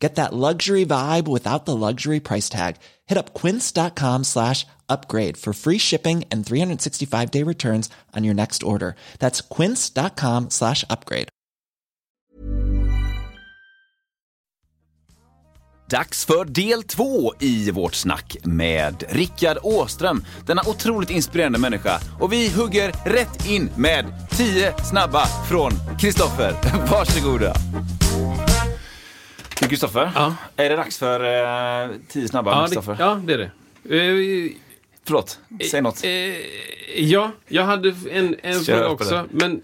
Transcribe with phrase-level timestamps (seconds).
[0.00, 2.76] Get that luxury vibe without the luxury price tag.
[3.06, 8.62] Hit up quince.com slash upgrade for free shipping and 365 day returns on your next
[8.62, 8.94] order.
[9.18, 11.28] That's quince.com slash upgrade.
[15.90, 22.00] Dags för del två i vårt snack med Rickard Åström, denna otroligt inspirerande människa.
[22.20, 26.54] Och vi hugger rätt in med 10 snabba från Kristoffer.
[26.90, 27.54] Varsågoda.
[29.68, 30.34] Kristoffer, Ja.
[30.56, 33.50] är det dags för 10 snabba med Ja, det, ja, det är det.
[33.96, 34.52] Eh,
[35.04, 35.38] Förlåt,
[35.70, 36.04] säg något.
[36.04, 36.10] eh,
[37.02, 39.24] ja, jag hade en, en fråga också, det.
[39.30, 39.62] men...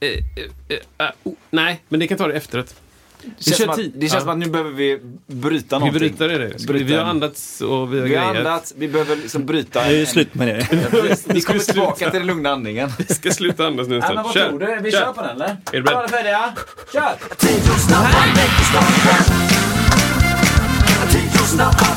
[0.00, 2.74] Eh, eh, eh, oh, nej, men det kan ta det efteråt.
[3.38, 4.20] Det känns, kör som att, det känns Ja.
[4.20, 5.98] som att nu behöver vi bryta Vi någonting.
[5.98, 6.38] bryter det.
[6.38, 6.66] det.
[6.66, 8.46] Bryta Vi har andats och vi har Vi har grejat.
[8.46, 9.80] andats, vi behöver liksom bryta.
[9.80, 10.66] Det är ju slut med det.
[11.26, 11.72] Vi kommer sluta.
[11.72, 12.90] tillbaka till den lugna andningen.
[13.08, 14.18] Vi ska sluta andas nu en stund.
[14.24, 14.78] vad tror du?
[14.82, 15.46] Vi kör på den eller?
[15.46, 15.96] Är du beredd?
[15.98, 16.52] Alla färdiga?
[16.92, 17.00] Kör!
[17.00, 19.18] Där, där, där.
[21.10, 21.88] Tio snabba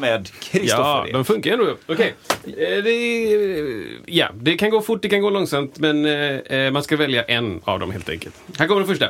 [0.00, 1.06] med Kristoffer.
[1.06, 1.76] Ja, de funkar ändå.
[1.86, 2.14] Okej.
[2.46, 6.12] Eh, det- Ja, det kan gå fort, det kan gå långsamt, men eh,
[6.58, 8.34] eh, man ska välja en av dem helt enkelt.
[8.58, 9.08] Här kommer den första.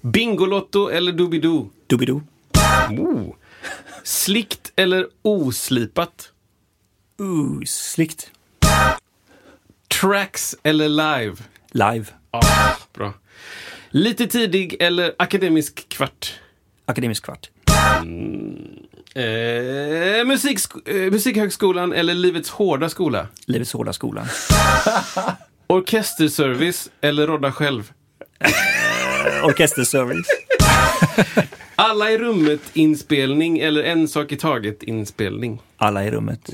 [0.00, 1.70] Bingolotto eller Doobidoo?
[1.86, 2.22] Doobidoo.
[2.98, 3.34] Oh.
[4.04, 6.32] Slickt eller oslipat?
[7.20, 8.30] Uh, slickt.
[10.00, 11.36] Tracks eller live?
[11.72, 12.04] Live.
[12.30, 13.12] Ah, bra.
[13.90, 16.34] Lite tidig eller akademisk kvart?
[16.86, 17.50] Akademisk kvart.
[19.14, 23.26] Eh, musiksk- eh, musikhögskolan eller Livets hårda skola?
[23.46, 24.26] Livets hårda skolan.
[25.66, 27.92] Orkesterservice eller rodda själv?
[29.44, 30.26] Orkesterservice.
[31.76, 35.62] Alla i rummet inspelning eller en sak i taget inspelning?
[35.76, 36.50] Alla i rummet.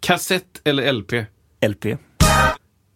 [0.00, 1.12] Kassett eller LP?
[1.66, 1.96] LP.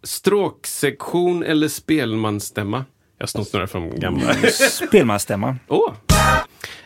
[0.03, 2.85] Stråksektion eller spelmansstämma?
[3.17, 4.33] Jag har snott några från gamla.
[4.87, 5.55] Spelmansstämma.
[5.67, 5.93] Åh!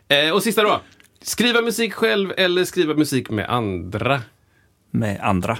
[0.09, 0.81] Eh, och sista då.
[1.21, 4.21] Skriva musik själv eller skriva musik med andra?
[4.91, 5.57] Med andra.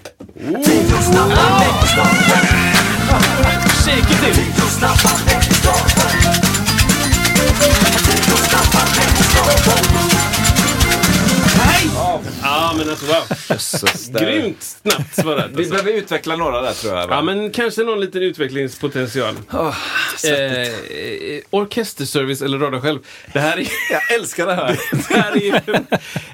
[3.86, 4.28] Shake it
[12.78, 13.38] men alltså wow.
[13.50, 14.20] Jösses, där.
[14.20, 15.46] Grymt snabbt svarat.
[15.52, 15.72] Vi Alltså.
[15.72, 17.08] behöver utveckla några där tror jag.
[17.08, 17.16] va?
[17.16, 19.36] Ja, men kanske någon liten utvecklingspotential.
[19.54, 19.76] Åh,
[20.24, 23.00] Eh, orkesterservice eller rada själv.
[23.34, 24.80] Det här är, jag älskar det här.
[25.10, 25.86] det här är ju en,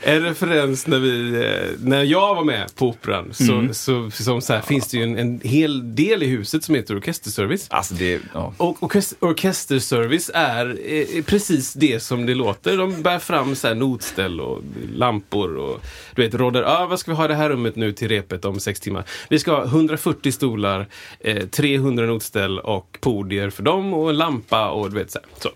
[0.01, 3.33] en referens när vi, eh, när jag var med på Operan.
[3.33, 6.75] Så, så, som så här, finns det ju en, en hel del i huset som
[6.75, 7.65] heter orkesterservice.
[7.69, 8.53] Alltså det, ja.
[8.57, 12.77] Och orkes- orkesterservice är eh, precis det som det låter.
[12.77, 14.61] De bär fram så här notställ och
[14.95, 15.81] lampor och
[16.15, 18.45] du vet, råder ah, vad ska vi ha i det här rummet nu till repet
[18.45, 19.03] om sex timmar?
[19.29, 20.87] Vi ska ha 140 stolar,
[21.19, 25.19] eh, 300 notställ och podier för dem och en lampa och du vet så.
[25.19, 25.27] Här.
[25.39, 25.49] så.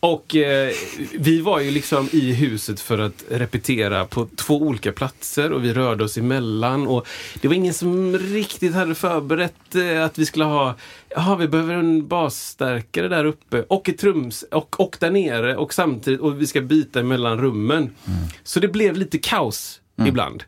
[0.00, 0.72] Och eh,
[1.14, 5.72] vi var ju liksom i huset för att repetera på två olika platser och vi
[5.72, 7.06] rörde oss emellan och
[7.40, 10.74] det var ingen som riktigt hade förberett eh, att vi skulle ha,
[11.08, 15.74] ja vi behöver en basstärkare där uppe och ett trums och, och där nere och
[15.74, 17.90] samtidigt och vi ska byta mellan rummen.
[18.42, 20.44] Så det blev lite kaos ibland.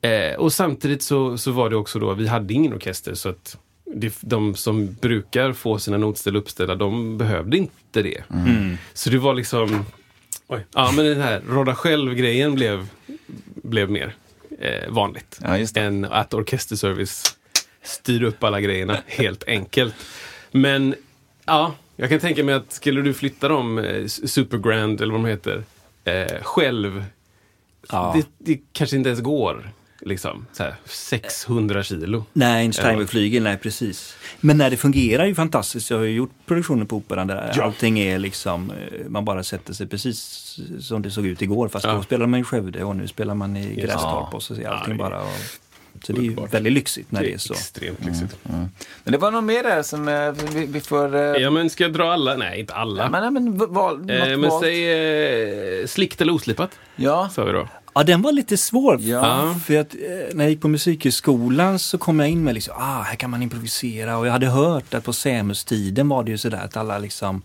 [0.00, 3.56] Eh, och samtidigt så, så var det också då, vi hade ingen orkester så att
[3.94, 8.24] det, de som brukar få sina notställ uppställda, de behövde inte det.
[8.94, 9.84] Så det var liksom,
[10.46, 12.88] oj, ja men den här rodda själv-grejen blev,
[13.54, 14.14] blev mer
[14.58, 15.40] eh, vanligt.
[15.42, 15.58] Ja.
[15.74, 17.36] Än att orkesterservice
[17.82, 19.94] styr upp alla grejerna, helt enkelt.
[20.50, 20.94] Men
[21.44, 25.28] ja, jag kan tänka mig att skulle du flytta dem, eh, Supergrand eller vad de
[25.28, 25.62] heter,
[26.04, 27.04] eh, själv,
[27.92, 28.14] Ja.
[28.16, 29.70] det, det kanske inte ens går.
[30.00, 32.24] Liksom, här, 600 kilo.
[32.32, 34.16] Nej, en Steinway-flygel, nej precis.
[34.40, 35.90] Men när det fungerar ju fantastiskt.
[35.90, 37.62] Jag har ju gjort produktioner på Operan där Ja.
[37.64, 40.18] allting är liksom, eh, man bara sätter sig precis
[40.80, 41.68] som det såg ut igår.
[41.68, 41.92] Fast Ja.
[41.92, 44.30] då spelade man i Skövde och nu spelar man i Grästorp Ja.
[44.32, 45.22] och så ser allting bara...
[45.22, 45.28] Och,
[46.06, 47.52] så det är ju väldigt lyxigt när Det det är är så.
[47.52, 48.36] extremt lyxigt.
[49.04, 51.14] Men det var något mer där som eh, vi, vi får...
[51.16, 52.36] eh, Ja, men ska jag dra alla?
[52.36, 53.10] Nej, inte alla.
[53.10, 57.28] Men, nej, men val, något eh, men säg eh, slickt eller oslipat, Ja.
[57.32, 57.68] sa vi då.
[57.96, 59.00] Ja, den var lite svår.
[59.00, 59.54] Ja.
[59.66, 63.02] För att, eh, när jag gick på musikhögskolan så kom jag in med liksom, ah,
[63.02, 66.64] här kan man improvisera och jag hade hört att på Sämustiden var det ju sådär
[66.64, 67.42] att alla liksom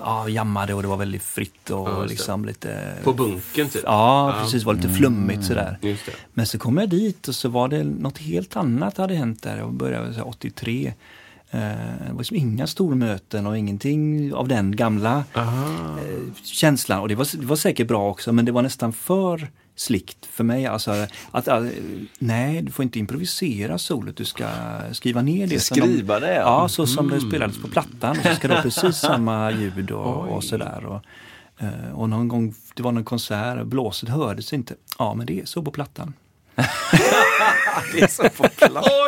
[0.00, 2.92] ja, jammade och det var väldigt fritt och Ja, liksom lite...
[3.04, 3.82] På bunken typ?
[3.84, 4.42] Ja, Ja.
[4.42, 4.64] precis.
[4.64, 5.78] var lite flummigt sådär.
[5.82, 6.12] Just det.
[6.34, 9.56] Men så kom jag dit och så var det något helt annat hade hänt där.
[9.58, 10.86] Jag började så här 83.
[11.50, 15.44] Eh, Det var liksom inga stormöten och ingenting av den gamla eh,
[16.44, 17.00] känslan.
[17.00, 20.44] Och det var, det var säkert bra också men det var nästan för slikt för
[20.44, 20.66] mig.
[20.66, 20.90] Alltså,
[21.30, 21.64] att, att,
[22.18, 24.16] nej, du får inte improvisera solot.
[24.16, 24.46] Du ska
[24.92, 25.54] skriva ner det.
[25.54, 26.40] de- Skriva det, ja.
[26.40, 28.16] Ja, så som det spelades på plattan.
[28.22, 30.84] Så ska det ha precis samma ljud och, och sådär.
[30.86, 31.02] Och,
[31.64, 34.74] eh, och någon gång, det var någon konsert, och blåset hördes inte.
[34.98, 36.14] Ja, men det är så på plattan.
[37.94, 38.48] Det är så på.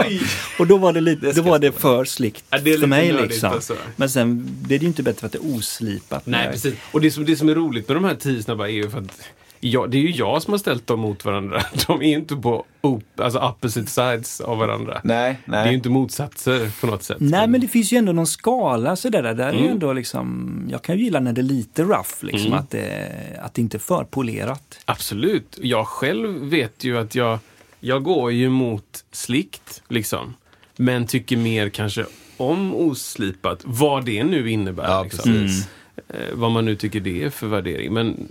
[0.04, 0.22] Oj!
[0.58, 2.86] Och då var det, lite, Det då var det för slikt Ja, det är för
[2.86, 3.12] mig.
[3.12, 3.52] Liksom.
[3.52, 3.76] alltså.
[3.96, 6.26] Men sen blev det ju inte bättre för att det är oslipat.
[6.26, 6.74] Nej, precis.
[6.92, 8.98] Och det som, det som är roligt med de här tio snabba är ju för
[8.98, 9.20] att
[9.60, 11.62] ja, det är ju jag som har ställt dem mot varandra.
[11.86, 15.00] De är ju inte på op, alltså opposite sides av varandra.
[15.04, 15.74] Nej, Det är ju nej.
[15.74, 17.16] inte motsatser på något sätt.
[17.20, 19.22] Nej, men det finns ju ändå någon skala sådär.
[19.22, 19.64] Där, där är Mm.
[19.64, 22.58] ju ändå liksom, jag kan ju gilla när det är lite rough, liksom, Mm.
[22.58, 23.12] att, det,
[23.42, 24.80] att det inte är för polerat.
[24.84, 25.58] Absolut.
[25.62, 27.38] Jag själv vet ju att jag,
[27.80, 30.34] jag går ju mot slikt, liksom.
[30.76, 32.04] Men tycker mer kanske
[32.36, 34.84] om oslipat, vad det nu innebär.
[34.84, 35.32] Ja, liksom.
[35.32, 35.68] precis.
[36.08, 37.92] Eh, vad man nu tycker det är för värdering.
[37.92, 38.28] Men,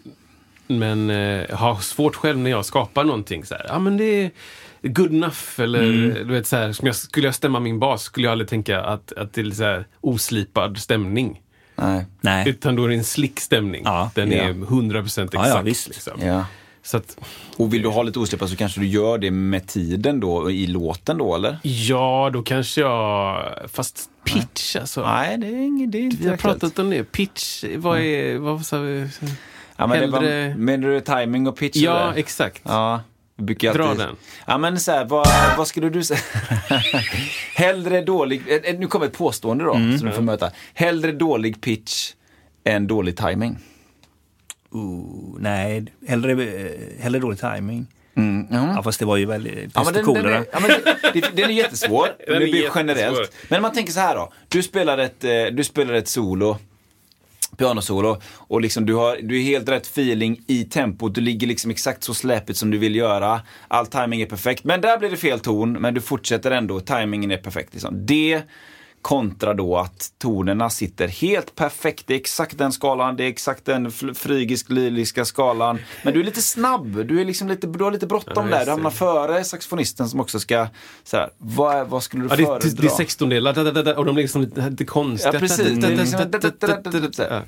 [0.68, 3.66] men eh, har svårt själv när jag skapar någonting så här.
[3.70, 4.32] Ja, men det är
[4.82, 5.38] good enough.
[5.60, 5.82] Eller
[6.26, 8.82] du vet så här, som jag, skulle jag stämma min bas skulle jag aldrig tänka
[8.82, 11.42] att, att det är så här oslipad stämning.
[11.76, 12.06] nej.
[12.22, 12.50] Nej.
[12.50, 13.82] Utan då är det en slick stämning.
[13.86, 14.44] Ja, Den ja.
[14.44, 15.34] är 100% exakt.
[15.34, 15.62] Ja, ja.
[15.62, 16.44] Liksom.
[16.84, 17.18] Så att,
[17.58, 20.68] Och vill du ha lite oslipat så kanske du gör det med tiden då, i
[20.68, 21.58] låten då eller?
[21.64, 23.44] Ja, då kanske jag...
[23.74, 25.06] Fast pitch alltså.
[25.06, 26.60] Nej, det är inget, det är inte Vi har aktuellt.
[26.60, 27.04] pratat om det.
[27.04, 28.38] Pitch, vad är...
[28.38, 29.10] Vad sa vi?
[29.78, 31.76] Ja, men det hellre- var, Menar du timing och pitch?
[31.76, 32.20] Ja, eller?
[32.20, 32.62] exakt.
[32.66, 33.02] Ja,
[33.38, 34.06] brukar Dra alltid...
[34.06, 34.16] den.
[34.48, 35.28] Ja, men så här, vad,
[35.58, 36.20] vad skulle du säga?
[37.56, 38.42] Hellre dålig...
[38.66, 39.98] eh, Nu kommer ett påstående då, Mm.
[39.98, 40.52] som du får möta.
[40.74, 42.12] Hellre dålig pitch
[42.64, 43.58] än dålig timing.
[44.72, 46.72] Ooh, nej, hellre, eh,
[47.04, 47.88] hellre dålig timing.
[48.16, 48.48] Mm.
[48.52, 48.74] Ja.
[48.76, 51.46] Ja, fast det var ju väldigt Ja, den, den, är, ja, men det, det, den
[51.50, 52.08] är jättesvår.
[52.28, 52.80] Den är det blir jättesvår.
[52.80, 53.34] generellt.
[53.50, 54.34] Men man tänker så här då.
[54.48, 56.58] Du spelar ett, eh, du spelar ett solo.
[57.58, 61.16] Pianosolo och liksom du har du är helt rätt feeling i tempot.
[61.16, 63.42] Du ligger liksom exakt så släpigt som du vill göra.
[63.68, 64.64] All timing är perfekt.
[64.64, 65.74] Men där blir det fel ton.
[65.74, 66.80] Men du fortsätter ändå.
[66.80, 67.74] Timingen är perfekt.
[67.74, 68.06] Liksom.
[68.06, 68.44] Det
[69.02, 72.08] kontra då att tonerna sitter helt perfekt.
[72.08, 73.16] Det är exakt den skalan.
[73.16, 75.80] Det är exakt den frygisk-lyriska skalan.
[76.04, 77.08] Men du är lite snabb.
[77.08, 78.66] Du, är liksom lite, du har lite bråttom Ja, där.
[78.66, 80.68] Du hamnar före saxofonisten som också ska...
[81.04, 82.82] Så här, vad, vad skulle du Ja, det, föredra?
[82.82, 85.34] det, är sextondelar och de är liksom lite, konstiga.
[85.34, 85.86] Ja, precis.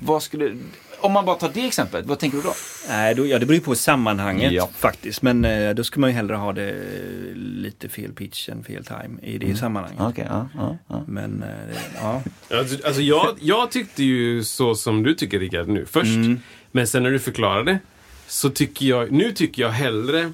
[0.00, 0.56] Vad skulle,
[1.00, 2.54] om man bara tar det exemplet, vad tänker du då?
[2.88, 4.68] Nej, då, ja, det beror ju på sammanhanget Ja.
[4.78, 5.22] faktiskt.
[5.22, 8.84] Men eh, då ska man ju hellre ha det eh, lite fel pitch än fel
[8.84, 10.00] time i det sammanhanget.
[10.00, 11.04] Okej, ja, ja, ja.
[11.06, 12.22] Men eh, ja.
[12.58, 16.06] Alltså, alltså jag, jag tyckte ju så som du tycker Rickard nu först.
[16.06, 16.40] Mm.
[16.72, 17.78] Men sen när du förklarade
[18.26, 20.32] så tycker jag, nu tycker jag hellre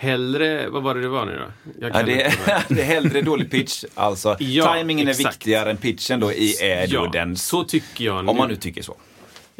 [0.00, 1.72] Hellre, vad var det det var nu då?
[1.80, 2.34] Jag Ja, det, är,
[2.74, 4.36] det är hellre dålig pitch, alltså.
[4.38, 8.30] Ja, Timingen är viktigare än pitchen då, i är ja, den, så tycker jag nu.
[8.30, 8.96] om man nu tycker så.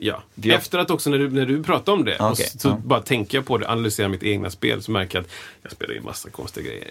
[0.00, 0.22] Ja.
[0.34, 0.54] Ja.
[0.54, 2.78] Efter att också när du, när du pratar om det, Okej, och så, så ja.
[2.84, 5.30] bara tänker jag på det, analyserar mitt egna spel, så märker jag att
[5.62, 6.90] jag spelar ju massa konstiga grejer.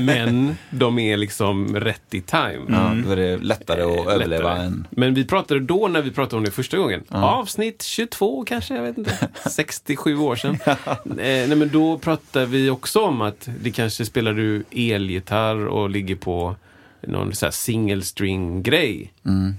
[0.00, 2.62] Men de är liksom rätt i time.
[2.68, 4.66] Ja, då är det lättare att Eh, överleva lättare.
[4.66, 4.86] än...
[4.90, 8.82] Men vi pratade då, när vi pratade om det första gången, avsnitt 22 kanske, jag
[8.82, 10.58] vet inte, 67 år sedan.
[10.66, 15.90] eh, nej, men då pratade vi också om att det kanske spelar du elgitarr och
[15.90, 16.56] ligger på
[17.00, 19.12] någon single string grej.
[19.26, 19.54] Mm.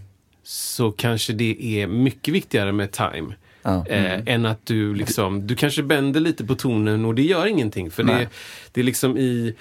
[0.49, 3.35] Så kanske det är mycket viktigare med time.
[3.61, 3.85] Ja.
[3.87, 7.91] Eh, än att du liksom, du kanske bänder lite på tonen och det gör ingenting.
[7.91, 8.29] För det,
[8.71, 9.55] det är liksom i,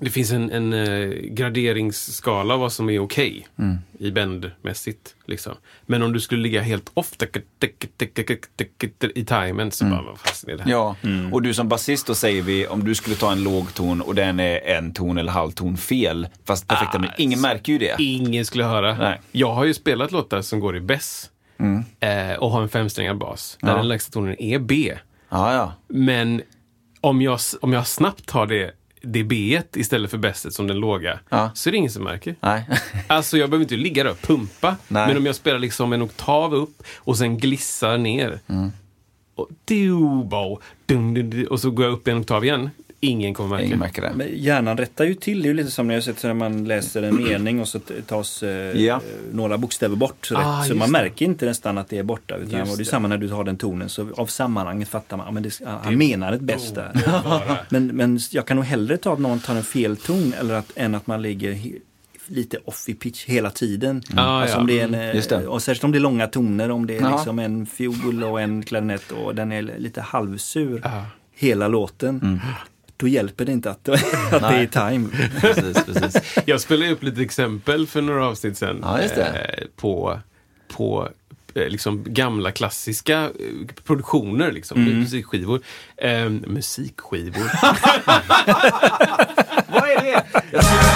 [0.00, 3.78] det finns en, en eh, graderingsskala vad som är okej Mm.
[3.98, 5.14] i bändmässigt.
[5.26, 5.52] Liksom.
[5.86, 7.12] Men om du skulle ligga helt off
[9.14, 10.70] i timen så bara, vad fasen är det här?
[10.70, 10.96] Ja,
[11.32, 14.14] och du som basist då säger vi, om du skulle ta en låg ton och
[14.14, 17.96] den är en ton eller halv ton fel, fast perfekta, men ingen märker ju det.
[17.98, 18.96] Ingen skulle höra.
[18.98, 19.20] Nej.
[19.32, 21.30] Jag har ju spelat låtar som går i bess
[22.00, 23.58] eh, och har en femsträngad bas.
[23.60, 23.76] Där Ja.
[23.76, 24.92] den lägsta tonen är B.
[25.28, 25.72] Ja, ja.
[25.88, 26.42] Men
[27.00, 28.70] om jag, om jag snabbt tar det,
[29.02, 31.50] det B istället för bästet som den låga, Ja.
[31.54, 32.36] så är det ingen som märker.
[32.40, 32.68] Nej.
[33.06, 34.76] Alltså jag behöver inte ligga där och pumpa.
[34.88, 35.06] Nej.
[35.08, 38.40] Men om jag spelar liksom en oktav upp och sen glissar ner.
[38.46, 38.70] Mm.
[39.34, 39.48] Och,
[41.50, 42.70] och så går jag upp en oktav igen.
[43.02, 43.64] Ingen kommer märka.
[43.64, 44.12] Ingen märker det.
[44.14, 45.42] Men hjärnan rättar ju till.
[45.42, 47.80] Det är ju lite som när jag sett när man läser en mening och så
[48.06, 49.00] tas eh, Ja.
[49.32, 50.26] några bokstäver bort.
[50.26, 50.44] Så, rätt.
[50.46, 50.92] Ah, så man det.
[50.92, 52.36] märker inte nästan att det är borta.
[52.36, 52.90] Utan, Just och det är det.
[52.90, 53.88] samma när du har den tonen.
[53.88, 56.90] Så av sammanhanget fattar man att han menar ett bäst där.
[57.24, 57.56] Bara.
[57.68, 60.72] Men, men jag kan nog hellre ta att någon tar en fel ton eller att,
[60.76, 61.58] än att man ligger
[62.26, 64.02] lite off i pitch hela tiden.
[64.16, 64.60] Ah, alltså ja.
[64.60, 65.46] om det är en, eh, Just det.
[65.46, 67.10] Och särskilt om det är långa toner, om det är Ja.
[67.16, 71.04] liksom en fiol och en klarinett och den är lite halvsur Ja.
[71.34, 72.20] hela låten.
[72.22, 72.38] Mm.
[73.00, 74.00] Då hjälper det inte att, att
[74.40, 75.08] det är time.
[75.40, 76.22] Precis, precis.
[76.44, 78.78] Jag spelade upp lite exempel för några avsnitt sedan.
[78.82, 79.24] Ja, just det.
[79.58, 80.20] eh, på
[80.76, 81.08] på
[81.54, 83.28] eh, liksom gamla klassiska eh,
[83.84, 85.00] produktioner, liksom, Mm.
[85.00, 85.60] musikskivor.
[85.96, 87.42] Eh, musikskivor.
[89.72, 90.24] Vad är det?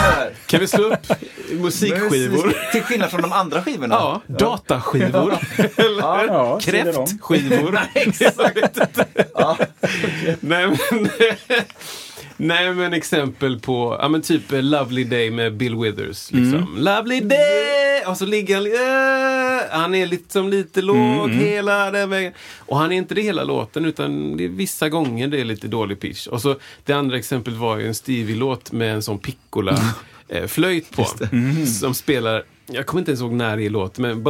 [0.54, 1.06] kan vi slå upp
[1.60, 2.72] musikskivor?
[2.72, 3.94] Till skillnad från de andra skivorna.
[3.94, 5.34] Ja, dataskivor.
[5.76, 6.60] Eller Ja, de.
[6.70, 7.78] kräftskivor.
[9.34, 9.58] Ja.
[10.40, 10.76] Nej, men,
[12.36, 16.32] nej men exempel på, ja men typ eh, Lovely Day med Bill Withers.
[16.32, 16.74] Liksom.
[16.78, 18.04] Lovely Day!
[18.06, 22.32] Och så ligger han, eh, han är liksom lite låg hela den vägen.
[22.58, 25.66] Och han är inte det hela låten utan det är vissa gånger det är lite
[25.68, 26.26] dålig pitch.
[26.26, 29.78] Och så det andra exemplet var ju en Stevie-låt med en sån piccola
[30.28, 31.06] eh, flöjt på.
[31.66, 34.22] Som spelar, jag kommer inte ens ihåg när det är låt, men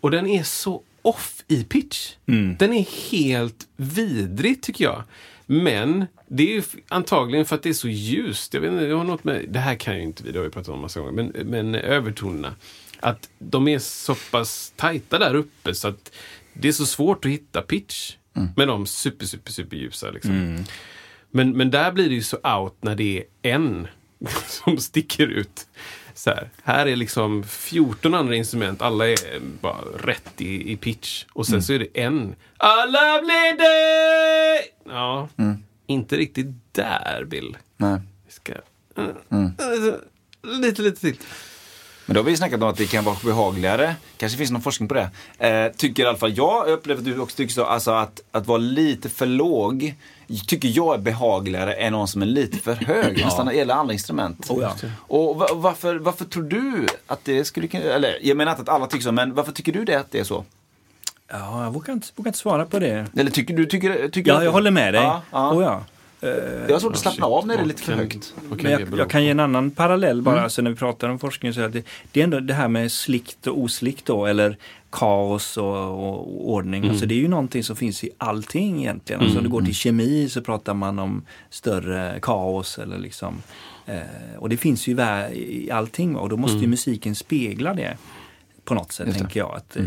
[0.00, 2.14] och den är så off i pitch.
[2.58, 5.02] Den är helt vidrig tycker jag.
[5.46, 8.54] Men det är antagligen för att det är så ljust.
[8.54, 10.44] Jag vet inte, jag har något med, det här kan ju inte vi, det har
[10.44, 12.54] vi pratat om massa gånger, men, men övertonerna.
[13.00, 16.12] Att de är så pass tajta där uppe så att
[16.52, 18.12] det är så svårt att hitta pitch
[18.56, 20.10] med de super, super, super ljusa.
[20.10, 20.64] Liksom.
[21.30, 23.88] Men, men där blir det ju så out när det är en
[24.46, 25.66] som sticker ut.
[26.14, 31.24] Så här, här är liksom 14 andra instrument, alla är bara rätt i, i pitch.
[31.32, 32.34] Och sen så är det en.
[32.56, 34.60] A lovely day!
[34.84, 35.28] Ja,
[35.86, 37.56] inte riktigt där Bill.
[37.76, 38.00] Nej.
[38.26, 38.52] Vi ska...
[40.42, 41.16] Lite, lite till.
[42.06, 43.96] Men då har vi snackat om att det kan vara behagligare.
[44.16, 45.10] Kanske finns någon forskning på det.
[45.48, 48.20] Eh, tycker i alla fall jag, jag upplever att du också tycker så, alltså att,
[48.30, 49.94] att vara lite för låg
[50.46, 53.24] tycker jag är behagligare än någon som är lite för hög.
[53.24, 54.50] Nästan när det gäller andra instrument.
[54.50, 54.74] Oh ja.
[54.98, 58.68] Och va- varför, varför tror du att det skulle kunna, eller jag menar inte att
[58.68, 60.44] alla tycker så, men varför tycker du det att det är så?
[61.30, 63.06] Ja, jag vågar inte, vågar inte svara på det.
[63.16, 65.02] Eller tycker du, tycker, tycker Ja, jag håller med dig.
[65.02, 65.52] Ja, ja.
[65.52, 65.84] Oh, ja.
[66.20, 68.34] Jag har svårt att slappna av när det är lite för högt.
[68.62, 71.54] Men jag, jag kan ge en annan parallell bara, alltså när vi pratar om forskning.
[71.54, 71.82] Så är det,
[72.12, 74.56] det är ändå det här med slikt och oslikt då, eller
[74.90, 76.88] kaos och, och ordning.
[76.88, 79.22] Alltså det är ju någonting som finns i allting egentligen.
[79.22, 83.42] Alltså om du går till kemi så pratar man om större kaos eller liksom
[83.86, 84.92] eh, och det finns ju
[85.32, 87.96] i allting och då måste ju musiken spegla det
[88.64, 89.54] på något sätt, Just tänker jag.
[89.56, 89.84] Att, eh,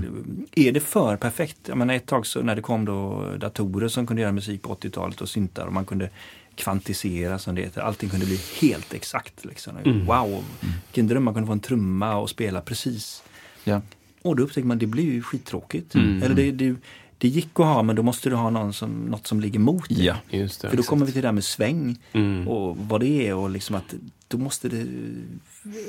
[0.51, 1.57] Är det för perfekt?
[1.65, 4.75] Jag menar, ett tag så när det kom då datorer som kunde göra musik på
[4.75, 6.09] 80-talet och syntar och man kunde
[6.55, 7.81] kvantisera som det heter.
[7.81, 9.45] Allting kunde bli helt exakt.
[9.45, 9.73] Liksom.
[10.05, 10.43] Wow,
[10.87, 13.23] vilken dröm man kunde få en trumma och spela precis.
[13.63, 13.81] Ja.
[14.21, 15.95] Och då upptäcker man att det blir ju skittråkigt.
[15.95, 16.75] Eller det, det,
[17.17, 19.89] det gick att ha men då måste du ha någon som, något som ligger mot
[19.89, 20.03] det.
[20.03, 20.15] Ja.
[20.29, 20.69] Just det.
[20.69, 22.47] För då kommer vi till det där med sväng Mm.
[22.47, 23.93] och vad det är och liksom att
[24.27, 24.85] då måste det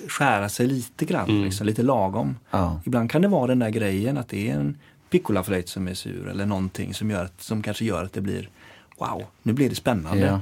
[0.08, 1.44] skära sig lite grann, Mm.
[1.44, 2.36] liksom, lite lagom.
[2.50, 2.80] Ja.
[2.84, 4.76] Ibland kan det vara den där grejen att det är en
[5.10, 8.48] piccolaflöjt som är sur eller någonting som, gör att, som kanske gör att det blir
[8.98, 10.26] wow, nu blir det spännande.
[10.26, 10.40] Ja.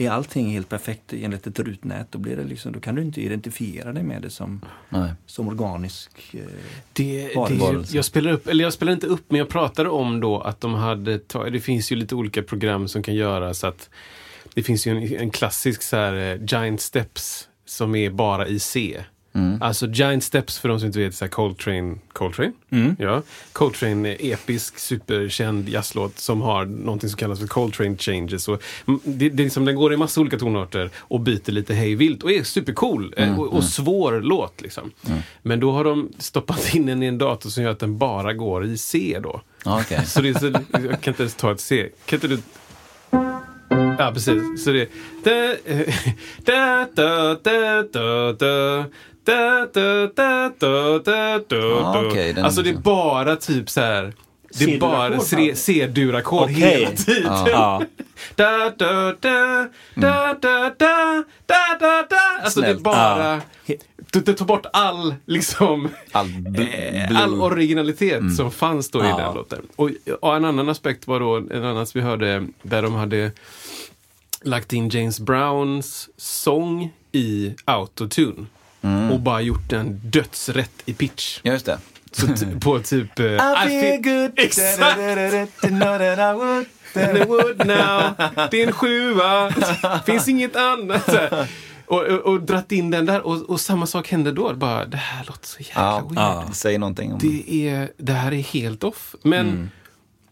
[0.00, 3.20] Är allting helt perfekt enligt ett rutnät då, blir det liksom, då kan du inte
[3.20, 5.10] identifiera dig med det som, Nej.
[5.26, 6.10] som organisk.
[6.34, 6.40] Eh,
[6.92, 10.40] Det, det, jag spelar upp, eller jag spelar inte upp, men jag pratade om då
[10.40, 11.20] att de hade
[11.52, 13.90] det finns ju lite olika program som kan göra så att
[14.54, 18.58] det finns ju en, en klassisk så här eh, Giant Steps som är bara i
[18.58, 19.04] C.
[19.60, 22.52] Alltså Giant Steps för de som inte vet, så här Coltrane, Coltrane?
[22.98, 23.22] Ja.
[23.52, 28.48] Coltrane är episk, superkänd jazzlåt som har någonting som kallas för Coltrane Changes.
[28.48, 31.94] Och mm, det, det liksom, den går i massa olika tonarter och byter lite hej
[31.94, 34.60] vilt och är supercool eh, och, och svår låt.
[34.60, 34.90] Liksom.
[35.42, 38.32] Men då har de stoppat in den i en dator som gör att den bara
[38.32, 39.40] går i C då.
[39.64, 40.00] Okej.
[40.06, 41.88] Så det är så, jag kan inte ens ta ett C.
[42.04, 42.38] Kan inte du...
[43.98, 44.64] Ja, precis.
[44.64, 44.88] Så det är...
[46.44, 48.84] Da, da, da, da, da, da.
[49.28, 53.70] Da, da, da, da, da, da, Ah, okej, den alltså det är liksom- bara typ
[53.70, 54.12] så här...
[54.58, 57.32] Det är bara C- C-dur-ackord hela tiden.
[57.46, 57.82] ja.
[58.34, 60.34] Da, da, da, da, da,
[60.78, 62.16] da, da, da, da.
[62.44, 62.82] Alltså det är Snällt.
[62.84, 63.40] bara...
[63.66, 63.74] Ja.
[64.12, 66.68] Du, du tar bort all, liksom, All bl-
[67.02, 67.18] eh, blue.
[67.22, 69.62] all originalitet som fanns då i den låten.
[69.76, 73.32] Och, och en annan aspekt var då, en annan som vi hörde, där de hade
[74.42, 78.46] lagt in James Browns sång i autotune.
[79.12, 81.40] Och bara gjort den dödsrätt i pitch.
[81.42, 81.78] Ja, just det.
[82.12, 82.26] Så
[82.60, 83.18] på typ...
[83.18, 84.98] eh, I feel- Exakt!
[86.94, 88.12] And it would now.
[88.50, 89.50] Det är en sjua.
[90.06, 91.08] Finns inget annat.
[91.86, 93.20] Och, och, och dratt in den där.
[93.26, 94.54] Och, och samma sak hände då.
[94.54, 96.18] Bara, det här låter så jäkla Ja, weird.
[96.18, 96.44] ja.
[96.52, 99.14] Säg någonting om Det, är, det här är helt off.
[99.22, 99.70] Men,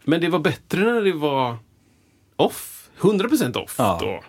[0.03, 1.57] men det var bättre när det var
[2.35, 2.89] off.
[2.99, 3.97] 100% off Ja.
[4.01, 4.23] då.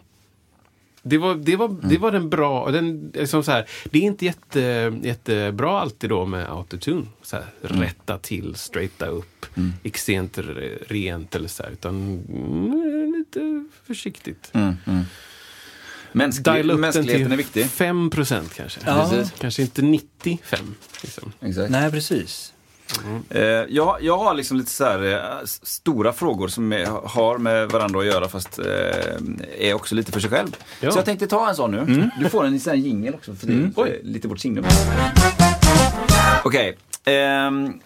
[1.02, 4.24] Det var, det var, det var den bra, den, liksom så här, det är inte
[4.24, 7.06] jätte, jättebra alltid då med autotune.
[7.22, 9.46] Så här, Rätta till, straighta upp,
[9.82, 11.94] extremt re- rent eller så här, utan
[12.28, 14.50] mm, lite försiktigt.
[14.52, 15.04] Mm, mm.
[16.12, 17.66] Mänsklig, Dial upp den mänskligheten till är viktig.
[17.66, 18.80] 5 procent kanske.
[18.86, 19.08] Ja.
[19.10, 19.34] Precis.
[19.40, 20.74] Kanske inte 95.
[21.02, 21.32] Liksom.
[21.40, 21.70] Exakt.
[21.70, 22.52] Nej, precis.
[23.30, 27.68] Eh, jag, jag har liksom lite så här, eh, stora frågor som är, har med
[27.68, 28.66] varandra att göra fast eh,
[29.58, 30.56] är också lite för sig själv.
[30.80, 30.90] Ja.
[30.92, 32.10] Så jag tänkte ta en sån nu.
[32.20, 34.64] Du får en sån jingel också för det är lite, lite vårt signum.
[36.44, 36.76] Okej.
[37.04, 37.80] ehm,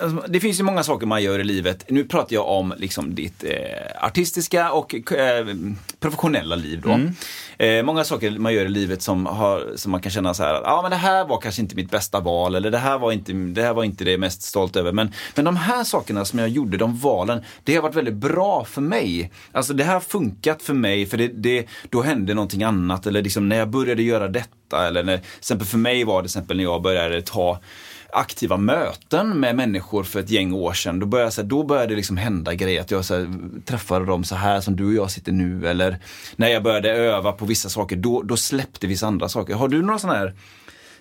[0.00, 1.84] alltså, det finns ju många saker man gör i livet.
[1.88, 5.46] Nu pratar jag om liksom ditt eh, artistiska och eh,
[6.00, 6.80] professionella liv.
[6.80, 7.00] Då.
[7.64, 10.54] Eh, många saker man gör i livet som, har, som man kan känna så här,
[10.54, 13.12] ja ah, men det här var kanske inte mitt bästa val eller det här var
[13.12, 14.92] inte det, här var inte det mest stolt över.
[14.92, 18.64] Men, men de här sakerna som jag gjorde, de valen, det har varit väldigt bra
[18.64, 19.32] för mig.
[19.52, 23.22] Alltså det här har funkat för mig för det, det, då hände någonting annat eller
[23.22, 26.38] liksom när jag började göra detta eller när, till exempel för mig var det till
[26.38, 27.60] exempel när jag började ta
[28.12, 30.98] aktiva möten med människor för ett gäng år sedan.
[30.98, 32.80] Då började, så här, då började det liksom hända grejer.
[32.80, 33.28] Att jag så här,
[33.64, 35.68] träffade dem så här som du och jag sitter nu.
[35.68, 35.98] Eller
[36.36, 39.54] när jag började öva på vissa saker, då, då släppte vissa andra saker.
[39.54, 40.34] Har du några sådana här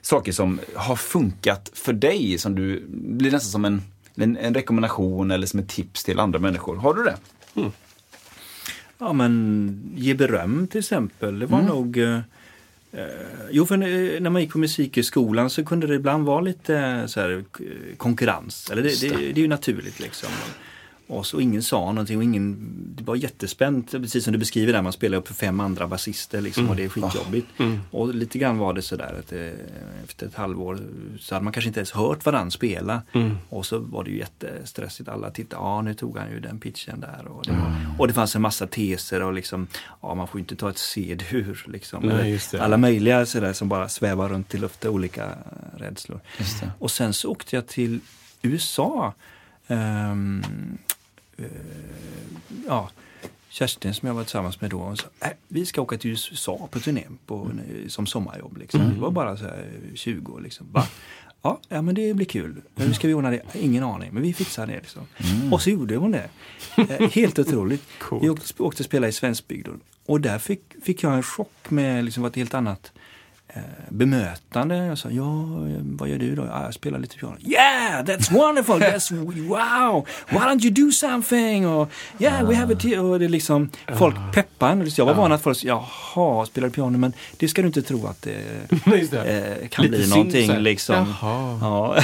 [0.01, 2.37] saker som har funkat för dig?
[2.37, 3.81] Som du blir nästan som en,
[4.15, 6.75] en, en rekommendation eller som ett tips till andra människor.
[6.75, 7.15] Har du det?
[8.97, 11.39] Ja men ge beröm till exempel.
[11.39, 11.69] Det var Mm.
[11.69, 12.19] nog eh,
[13.49, 17.05] Jo, för eh, när man gick på musikhögskolan så kunde det ibland vara lite eh,
[17.05, 17.43] så här,
[17.97, 18.69] konkurrens.
[18.71, 19.15] Eller det, det.
[19.15, 20.29] det är ju naturligt liksom.
[21.11, 22.57] Och så ingen sa någonting och ingen,
[22.95, 26.41] det var jättespänt, precis som du beskriver där, man spelar upp för fem andra basister
[26.41, 27.47] liksom, och det är skitjobbigt.
[27.91, 29.47] Och lite grann var det sådär att eh,
[30.03, 30.79] efter ett halvår
[31.19, 33.01] så hade man kanske inte ens hört varandra spela.
[33.49, 36.99] Och så var det ju jättestressigt, alla tittade, ja nu tog han ju den pitchen
[36.99, 37.27] där.
[37.27, 39.67] Och det, var, och det fanns en massa teser och liksom,
[40.01, 42.03] ja man får ju inte ta ett C-dur liksom.
[42.03, 42.59] Nej, det.
[42.59, 45.29] Alla möjliga sådär som bara svävar runt i luften, olika
[45.77, 46.19] rädslor.
[46.37, 46.71] Det.
[46.79, 47.99] Och sen så åkte jag till
[48.41, 49.13] USA.
[49.67, 50.15] Eh,
[52.67, 52.89] ja,
[53.49, 56.67] Kerstin som jag var tillsammans med då, hon sa, äh, vi ska åka till USA
[56.71, 57.51] på turné på,
[57.87, 58.57] som sommarjobb.
[58.57, 58.93] Liksom.
[58.93, 60.67] Det var bara så här 20 liksom.
[60.71, 60.87] Va?
[61.41, 62.61] Ja, ja, men det blir kul.
[62.75, 63.41] Men hur ska vi ordna det?
[63.53, 64.73] Ingen aning, men vi fixar det.
[64.73, 65.01] Liksom.
[65.51, 66.29] Och så gjorde hon det.
[66.77, 67.83] Eh, helt otroligt.
[68.21, 69.79] Vi åkte, åkte och spelade i Svenskbygden.
[70.05, 73.00] Och där fick, fick jag en chock med liksom ett helt annat eh,
[73.89, 74.75] bemötande.
[74.77, 75.23] Jag sa, ja,
[75.67, 76.45] eh, vad gör du då?
[76.45, 77.35] Ja, jag spelar lite piano.
[77.39, 78.81] Yeah, that's wonderful!
[78.81, 79.13] That's,
[79.47, 80.05] wow!
[80.29, 81.67] Why don't you do something?
[81.67, 83.01] Och, yeah, we have a tea.
[83.01, 84.89] Och det liksom, folk peppar en.
[84.97, 86.97] Jag var van att folk sa, jaha, spelar du piano?
[86.97, 88.21] Men det ska du inte tro att
[88.85, 89.57] det Just det.
[89.61, 90.47] eh, kan Lite bli någonting.
[90.47, 90.57] så.
[90.59, 90.95] Liksom.
[91.21, 91.57] Jaha.
[91.61, 91.95] Ja.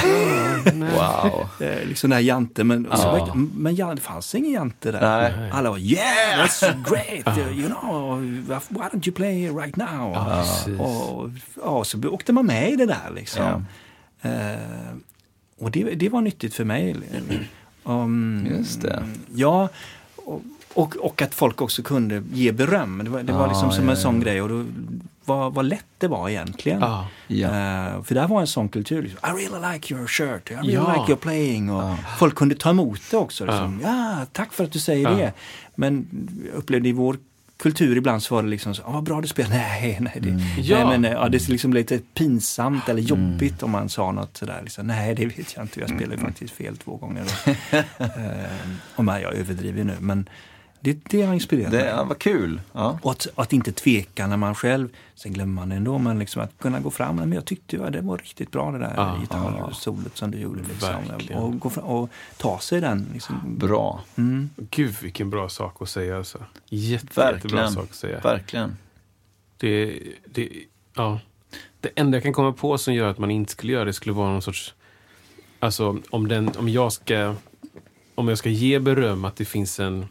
[0.74, 1.48] Wow.
[1.60, 3.12] Eh, liksom den här Jante, men, så Ja.
[3.12, 5.02] verkar- men det fanns ingen Jante där.
[5.40, 5.52] Nej.
[5.52, 8.20] Alla var yeah, that's great, you know,
[8.70, 10.16] why don't you play right now?
[10.30, 10.80] precis.
[10.80, 11.30] och,
[11.64, 13.66] ja, så åkte man med i det där liksom.
[14.22, 14.32] Eh,
[15.60, 16.96] och det, det var nyttigt för mig.
[17.84, 19.04] Um, Just det.
[19.36, 19.70] Ja,
[20.16, 20.42] och,
[20.74, 23.02] och, och att folk också kunde ge beröm.
[23.04, 24.02] Det var, det var Ah, liksom som ja, en ja.
[24.04, 24.66] sån grej och då,
[25.26, 26.80] vad, vad lätt det var egentligen.
[26.80, 27.08] Ja.
[27.28, 27.48] Ja.
[27.48, 29.02] Eh, för där var en sån kultur.
[29.02, 30.94] Liksom, I really like your shirt, I really Ja.
[30.94, 31.70] like your playing.
[31.70, 33.46] Och Folk kunde ta emot det också.
[33.46, 33.80] Liksom.
[33.84, 34.26] Ja.
[34.32, 35.16] tack för att du säger Ja.
[35.18, 35.34] det.
[35.76, 36.08] Men
[36.46, 37.18] jag upplevde i vår
[37.58, 39.50] kultur ibland så var det liksom så, ah, vad bra du spelar.
[39.58, 40.78] Nej, nej, det, Ja.
[40.78, 44.38] nej men, eh, ja, det är liksom lite pinsamt eller jobbigt om man sa något
[44.38, 44.60] sådär.
[44.64, 45.80] Liksom, nej, det vet jag inte.
[45.80, 47.24] Jag spelar ju faktiskt fel två gånger.
[47.98, 48.10] eh,
[48.96, 50.30] och men jag överdriver nu, men
[50.80, 51.88] det, det har inspirerat Det mig.
[51.88, 52.62] ja, vad kul.
[52.74, 53.00] Ja.
[53.02, 56.42] Och att, att inte tveka när man själv, sen glömmer man det ändå, men liksom
[56.42, 57.16] att kunna gå fram.
[57.16, 60.38] Men jag tyckte ju att det var riktigt bra det där Ja, gitarrsolet som du
[60.38, 60.62] gjorde.
[60.70, 60.96] Liksom.
[61.36, 63.08] Och, gå fram, och ta sig den.
[63.14, 63.36] Liksom.
[63.58, 64.04] Bra.
[64.16, 64.50] Mm.
[64.56, 66.38] Gud vilken bra sak att säga alltså.
[66.70, 67.72] Jätte, jättebra Verkligen.
[67.72, 68.20] sak att säga.
[68.20, 68.78] Verkligen.
[69.58, 70.50] Det, det,
[70.94, 71.20] ja.
[71.80, 74.14] det enda jag kan komma på som gör att man inte skulle göra det skulle
[74.14, 74.74] vara någon sorts...
[75.60, 77.36] Alltså om, den, om, jag, ska,
[78.16, 80.06] om jag ska ge beröm att det finns en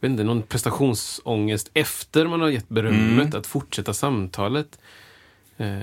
[0.00, 4.78] vet inte, någon prestationsångest efter man har gett berömmet, att fortsätta samtalet.
[5.56, 5.78] Eh,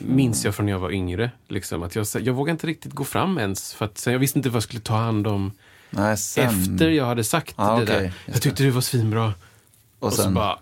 [0.00, 1.30] Minns jag från när jag var yngre.
[1.48, 3.74] Liksom, att jag, jag vågade inte riktigt gå fram ens.
[3.74, 5.52] För att, jag visste inte vad jag skulle ta hand om
[5.90, 6.48] Nej, sen.
[6.48, 8.12] efter jag hade sagt Ah, det okej, där.
[8.26, 9.34] Jag tyckte det var svinbra.
[9.98, 10.34] och Och så sen.
[10.34, 10.58] bara...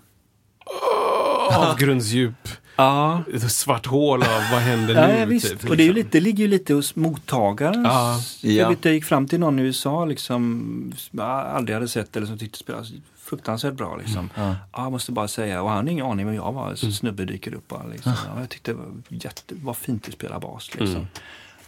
[0.66, 2.48] Åh, avgrundsdjup.
[2.78, 5.18] Ja, svart hål av vad händer ja, nu?
[5.18, 5.50] ja visst.
[5.50, 6.06] typ, och det, är ju liksom.
[6.06, 7.84] lite, det ligger ju lite hos mottagaren.
[7.84, 8.20] Ja.
[8.40, 8.50] Ja.
[8.50, 12.16] Jag, vet, jag gick fram till någon i USA liksom, som jag aldrig hade sett
[12.16, 12.86] eller som tyckte spelade
[13.18, 13.96] fruktansvärt bra.
[13.96, 14.30] Liksom.
[14.34, 14.56] Ja.
[14.72, 16.64] Ja, jag måste bara säga, och han hade ingen aning vem jag var.
[16.64, 16.76] Mm.
[16.76, 17.86] Så snubbe dyker upp bara.
[17.86, 18.12] Liksom.
[18.34, 20.74] Ja, jag tyckte det var, jätte, vad fint du spelar bas.
[20.74, 20.96] Liksom.
[20.96, 21.06] Mm.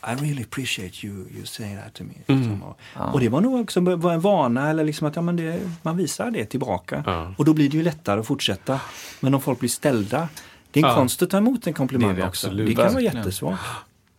[0.02, 2.14] I really appreciate you, you saying that to me.
[2.26, 2.62] Liksom.
[2.62, 2.78] Och,
[3.14, 5.96] och det var nog också var en vana, eller liksom att ja, men det, man
[5.96, 7.02] visar det tillbaka.
[7.06, 7.34] Ja.
[7.38, 8.80] Och då blir det ju lättare att fortsätta.
[9.20, 10.28] Men om folk blir ställda,
[10.70, 10.96] det är en Ja.
[10.96, 12.46] konst att ta emot en komplimang Det också.
[12.46, 12.66] absolut.
[12.68, 13.58] Det kan vara jättesvårt.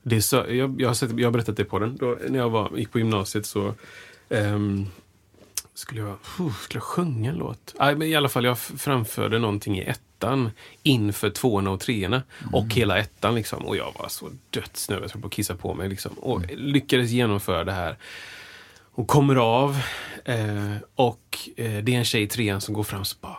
[0.03, 1.97] Det är så, jag, jag, har sett, jag har berättat det på den.
[1.97, 3.73] Då, när jag var, gick på gymnasiet så
[4.29, 4.87] ehm,
[5.73, 6.09] skulle, jag,
[6.39, 7.75] uh, skulle jag sjunga en låt.
[7.79, 10.51] Nej, men I alla fall, jag framförde någonting i ettan
[10.83, 12.23] inför tvåorna och treorna.
[12.51, 13.65] Och hela ettan liksom.
[13.65, 15.89] Och jag var så dödsnödig, jag på att kissa på mig.
[15.89, 16.11] Liksom.
[16.13, 17.97] Och lyckades genomföra det här.
[18.93, 19.81] Och kommer av.
[20.25, 23.37] Eh, och eh, det är en tjej i trean som går fram och bara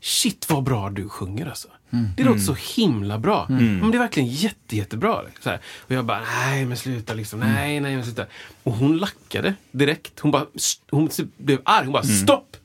[0.00, 1.68] Shit vad bra du sjunger alltså.
[2.16, 3.46] Det låter så himla bra.
[3.48, 5.20] Men det är verkligen jätte, jättebra.
[5.40, 5.60] Så här.
[5.78, 7.40] Och jag bara, nej men sluta liksom.
[7.40, 8.26] Nej, nej men sluta.
[8.62, 10.20] Och hon lackade direkt.
[10.20, 10.46] Hon bara,
[10.90, 11.84] hon typ blev arg.
[11.84, 12.56] Hon bara, stopp!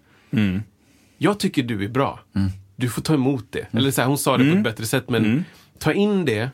[1.17, 2.19] Jag tycker du är bra.
[2.75, 3.73] Du får ta emot det.
[3.73, 5.45] Eller så här, hon sa det på ett bättre sätt, men
[5.79, 6.49] ta in det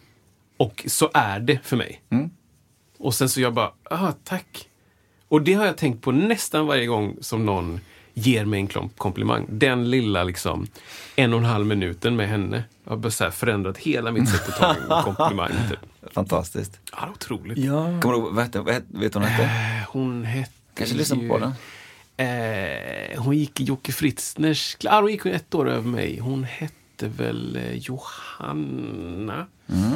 [0.58, 2.02] och så är det för mig.
[2.98, 4.68] Och sen så jag bara, ah, tack.
[5.28, 7.80] Och det har jag tänkt på nästan varje gång som någon
[8.22, 9.46] ger mig en komplimang.
[9.50, 10.68] Den lilla liksom
[11.16, 14.50] en och en halv minuten med henne har bara så här förändrat hela mitt sätt
[14.50, 15.52] att ta en komplimang.
[15.70, 16.14] Typ.
[16.14, 16.80] Fantastiskt.
[16.92, 17.58] Ja, otroligt.
[17.58, 18.00] Ja.
[18.02, 19.44] Kommer du vad hette, vad hette, vet hon hette?
[19.44, 21.54] Eh, Hon hette Kanske lyssna på den?
[22.18, 24.78] Eh, hon gick i Jocke Fritzners...
[24.86, 26.20] Ah, hon gick ett år över mig.
[26.20, 29.46] Hon hette väl eh, Johanna?
[29.70, 29.92] Mm.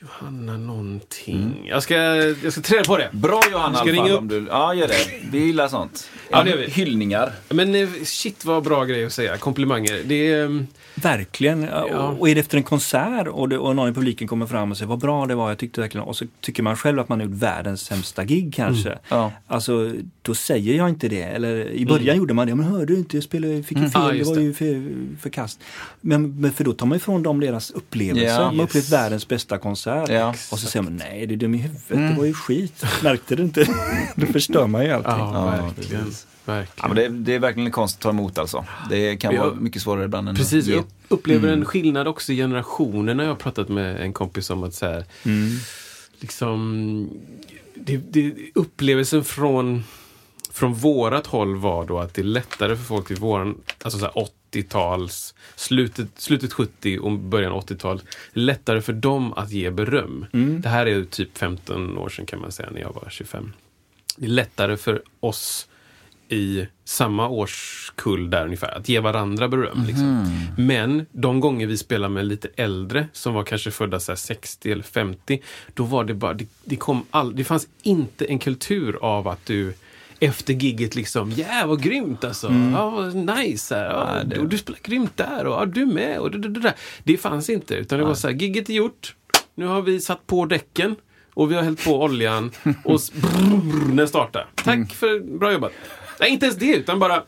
[0.00, 1.66] Johanna någonting.
[1.68, 1.94] Jag, ska,
[2.42, 3.08] jag ska träna på det.
[3.12, 4.18] Bra Johanna Ska ringa upp?
[4.18, 4.46] om du...
[4.50, 4.94] Ja, gör det.
[5.32, 6.10] Vi gillar sånt.
[6.30, 6.66] Ja, det gör vi.
[6.66, 7.32] Hyllningar.
[7.48, 9.36] Men eh, shit vad bra grej att säga.
[9.36, 10.02] Komplimanger.
[10.04, 10.44] Det är...
[10.44, 11.62] ehm, Verkligen.
[11.62, 11.82] Ja.
[11.84, 14.70] Och, och är det efter en konsert och, det, och någon i publiken kommer fram
[14.70, 17.08] och säger vad bra det var, jag tyckte verkligen Och så tycker man själv att
[17.08, 18.98] man har gjort världens sämsta gig kanske.
[19.08, 19.32] Ja.
[19.46, 21.22] Alltså, då säger jag inte det.
[21.22, 23.90] Eller i början gjorde man det, men hörde du inte, jag spelade, fick ju fel,
[23.94, 24.42] Ja, det var det.
[24.42, 24.88] ju för,
[25.20, 25.60] förkast.
[26.00, 28.26] Men, men för då tar man ifrån dem deras upplevelse.
[28.26, 28.40] Ja.
[28.44, 29.83] Man har upplevt världens bästa konsert.
[29.86, 30.34] Ja.
[30.52, 32.84] Och så säger man, nej det är dum i huvudet, det var ju skit.
[33.02, 33.66] Märkte du inte?
[34.16, 35.12] då förstör man ju allting.
[35.12, 36.04] Ja, Ja, verkligen.
[36.44, 36.66] verkligen.
[36.76, 38.64] Ja, men det, det är verkligen en konst att ta emot alltså.
[38.90, 39.44] Det kan Ja.
[39.44, 43.30] vara mycket svårare ibland än Precis, jag upplever en skillnad också i generationer när jag
[43.30, 45.04] har pratat med en kompis om att så här,
[46.20, 47.08] liksom,
[47.74, 49.84] det, det, upplevelsen från,
[50.52, 54.04] från vårat håll var då att det är lättare för folk i våran, alltså så
[54.04, 54.18] här
[54.54, 58.00] 80-tals, slutet, slutet 70 och början 80-tal,
[58.32, 60.26] lättare för dem att ge beröm.
[60.62, 63.52] Det här är typ 15 år sedan kan man säga, när jag var 25.
[64.16, 65.68] Det är lättare för oss
[66.28, 69.84] i samma årskull där ungefär, att ge varandra beröm.
[69.86, 70.30] Liksom.
[70.58, 74.72] Men de gånger vi spelar med lite äldre, som var kanske födda så här 60
[74.72, 75.42] eller 50,
[75.74, 79.46] då var det bara, det, det kom all, det fanns inte en kultur av att
[79.46, 79.74] du
[80.20, 83.84] efter gigget liksom, ja vad grymt alltså, ja vad nice, här.
[83.84, 86.74] Ja, det- och du spelar grymt där och ja, du med och det, det, det,
[87.04, 89.16] det fanns inte, utan det var så här, gigget är gjort,
[89.54, 90.96] nu har vi satt på däcken
[91.34, 92.50] och vi har hällt på oljan
[92.84, 94.46] och brr, brr, när startar.
[94.54, 95.72] Tack för bra jobbat.
[96.20, 97.22] Nej, inte ens det, utan bara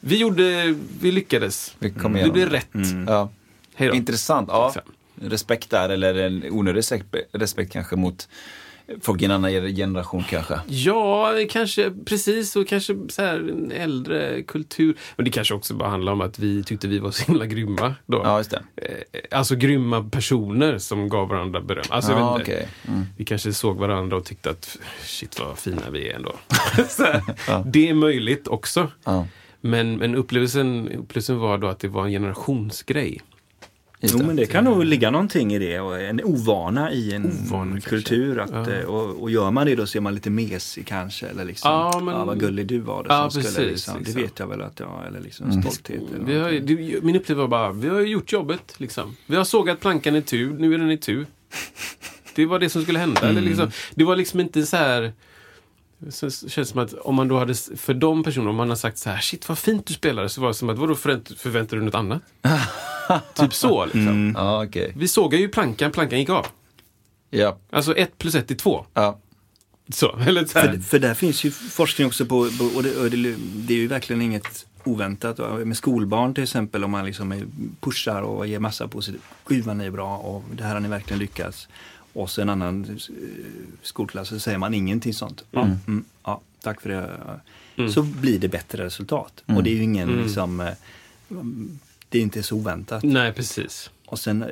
[0.00, 1.74] vi gjorde, vi lyckades.
[1.78, 2.56] Vi kom det igenom blev det.
[2.56, 2.68] rätt.
[3.06, 3.30] Ja.
[3.74, 3.94] Hej då.
[3.94, 4.48] Intressant.
[4.52, 4.74] Ja.
[5.20, 8.28] Respekt där, eller en onödig respe- respekt kanske mot
[9.00, 10.60] folk i en annan generation kanske.
[10.66, 14.96] Ja, kanske precis och kanske så här en äldre kultur.
[15.16, 17.94] Men det kanske också bara handlar om att vi tyckte vi var så himla grymma
[18.06, 18.20] då.
[18.24, 18.62] Ja, just det.
[18.76, 21.84] Eh, Alltså grymma personer som gav varandra beröm.
[21.88, 22.52] Alltså, jag Ja, vet inte.
[22.52, 22.68] okej.
[22.88, 23.04] Mm.
[23.16, 26.32] Vi kanske såg varandra och tyckte att shit vad fina vi är ändå.
[26.98, 28.88] här, Det är möjligt också.
[29.04, 29.26] Ja,
[29.60, 33.20] Men, men upplevelsen, upplevelsen var då att det var en generationsgrej.
[34.04, 34.26] Just Jo, det.
[34.26, 35.80] men det kan nog ligga någonting i det.
[35.80, 38.38] Och en ovana i en Ovana kultur.
[38.38, 38.70] Att, Ja.
[38.72, 41.26] eh, och, och gör man det då så är man lite mesig kanske.
[41.26, 43.02] Eller liksom, Ja, men- ja, vad gullig du var.
[43.02, 44.14] Det, Ja, som skulle, precis, liksom, liksom.
[44.14, 45.62] Det vet jag väl att jag eller liksom Mm.
[45.62, 46.02] stolthet.
[46.14, 48.74] Eller Vi har, det, min upplevelse var bara, vi har ju gjort jobbet.
[48.78, 49.16] Liksom.
[49.26, 51.26] Vi har sågat plankan i tu, nu är den i tu.
[52.34, 53.20] Det var det som skulle hända.
[53.28, 55.12] Eller liksom, det var liksom inte så här...
[56.10, 58.68] Så så känns det som att om man då hade, för de personerna, om man
[58.68, 60.94] har sagt så här, shit vad fint du spelade, så var det som att, vadå
[60.94, 62.22] förvänt, förväntar du något annat?
[63.34, 64.34] typ så liksom.
[64.36, 64.92] Ja, okej.
[64.96, 66.46] Vi sågade ju plankan, plankan gick av.
[67.30, 68.86] Ja, Alltså ett plus ett är två.
[68.94, 69.18] ja.
[69.92, 70.72] Så, eller så här.
[70.72, 73.78] För, för där finns ju forskning också på, på och, det, och det, det är
[73.78, 75.66] ju verkligen inget oväntat.
[75.66, 79.22] Med skolbarn till exempel om man liksom pushar och ger massa positivt.
[79.46, 81.68] Gud vad ni är bra och det här har ni verkligen lyckats.
[82.14, 82.96] Och så en annan eh,
[83.82, 85.44] skolklass så säger man ingenting sånt.
[85.50, 87.90] Ja, mm, ja, tack för det.
[87.90, 89.42] Så blir det bättre resultat.
[89.46, 90.22] Och det är ju ingen Mm.
[90.22, 90.72] liksom, eh,
[92.08, 93.02] det är inte så oväntat.
[93.02, 93.90] Nej, precis.
[94.06, 94.48] Och sen, eh,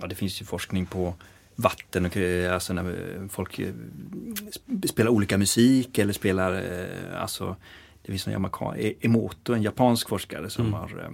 [0.00, 1.14] ja det finns ju forskning på
[1.56, 2.16] vatten och
[2.52, 6.64] alltså när folk sp- spelar olika musik eller spelar,
[7.16, 7.56] alltså
[8.02, 11.10] det finns en Yamaka, E- Emoto, en japansk forskare som har eh,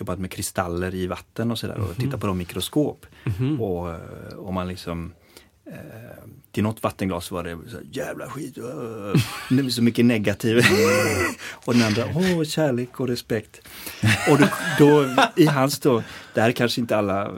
[0.00, 3.06] jobbat med kristaller i vatten och sådär och tittat på dem i mikroskop.
[3.60, 5.12] Och, eh, och man liksom
[5.66, 6.24] eh,
[6.56, 8.64] till något vattenglas var det så här, jävla skit, uh,
[9.48, 10.64] det så mycket negativt.
[11.64, 13.60] och den andra, åh kärlek och respekt.
[14.30, 14.46] Och då,
[14.78, 16.02] då, i hans då,
[16.34, 17.30] det här är kanske inte alla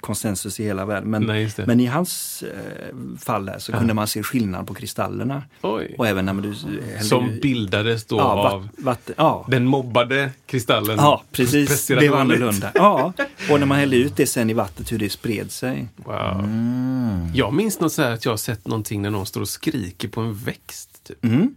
[0.00, 4.06] konsensus i hela världen, men, Nej, men i hans eh, fall där så kunde man
[4.06, 5.42] se skillnad på kristallerna.
[5.62, 5.94] Oj.
[5.98, 9.46] Och även när du hällde Som i- bildades då ja, av vatt, vatten, ja.
[9.48, 10.96] den mobbade kristallen.
[10.96, 11.86] Ja, precis.
[11.86, 12.70] Det var annorlunda.
[12.74, 13.12] Ja,
[13.50, 15.88] och när man hällde ut det sen i vattnet, hur det spred sig.
[15.96, 16.38] Wow.
[16.38, 17.30] Mm.
[17.34, 20.20] Jag minns något så här att jag sett någonting när någon står och skriker på
[20.20, 21.04] en växt.
[21.04, 21.24] Typ.
[21.24, 21.54] Mm.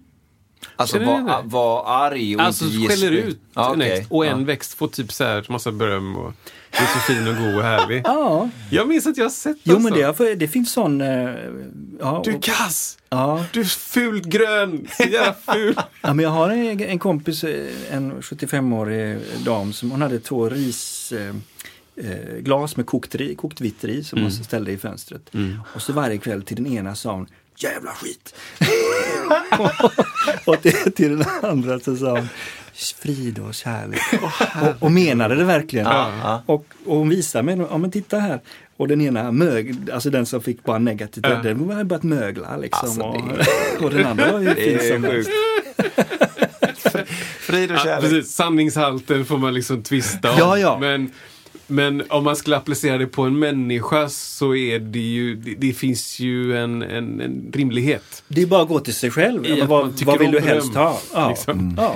[0.76, 3.90] Alltså var, var arg och Alltså inte skäller ut Ja, en okej.
[3.90, 4.12] växt.
[4.12, 4.46] Och en Ja.
[4.46, 6.34] växt får typ så här massa beröm och
[6.72, 8.02] det är så fin och god och härlig.
[8.06, 9.90] Ja, Jag minns att jag har sett jo alltså.
[9.90, 11.02] men det, det finns sån...
[11.02, 11.36] eh,
[12.00, 12.98] Ja, Du är kass!
[13.10, 13.46] ja.
[13.54, 14.88] Du är fult grön!
[14.98, 15.76] Så jävla ful!
[16.02, 20.50] ja, men jag har en, en kompis, eh, en 75-årig dam, som hon hade två
[20.50, 21.12] ris...
[21.12, 21.34] Eh,
[22.04, 25.32] eh, glas med kokt, ri, kokt vitt ris som hon ställde i fönstret.
[25.76, 28.36] Och så varje kväll till den ena sa hon Jävla skit!
[30.46, 32.28] och till, till den andra så sa hon
[33.02, 34.00] Frid och kärlek.
[34.62, 35.86] och, och menade det verkligen.
[35.86, 36.44] ja.
[36.46, 38.40] Och, och hon visade mig, ja men titta här.
[38.78, 41.36] Och den ena mög, alltså den som fick bara negativt, Ja.
[41.44, 42.88] den hade börjat mögla liksom.
[42.88, 45.30] Alltså, och, och den andra var ju Det fin som sjukt.
[47.40, 48.10] Frid och Ja, kärlek.
[48.10, 48.32] precis.
[48.36, 50.36] Sanningshalten får man liksom tvista om.
[50.40, 50.78] Ja, ja.
[50.80, 51.12] Men,
[51.72, 55.74] men om man skulle applicera det på en människa så är det ju, det, det
[55.74, 58.24] finns ju en, en, en rimlighet.
[58.28, 59.46] Det är bara att gå till sig själv.
[59.48, 61.00] Ja, vad, vad vill du helst ha?
[61.14, 61.30] Ja.
[61.36, 61.76] liksom.
[61.78, 61.96] Ja.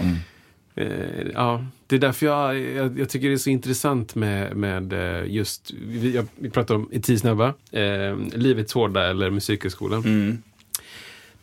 [0.75, 4.93] Eh, ja, det är därför jag, jag, jag tycker det är så intressant med, med
[4.93, 10.03] eh, just, vi, jag, vi pratar om i tio snabba, eh, Livets Hårda eller Musikhögskolan.
[10.03, 10.37] Mm.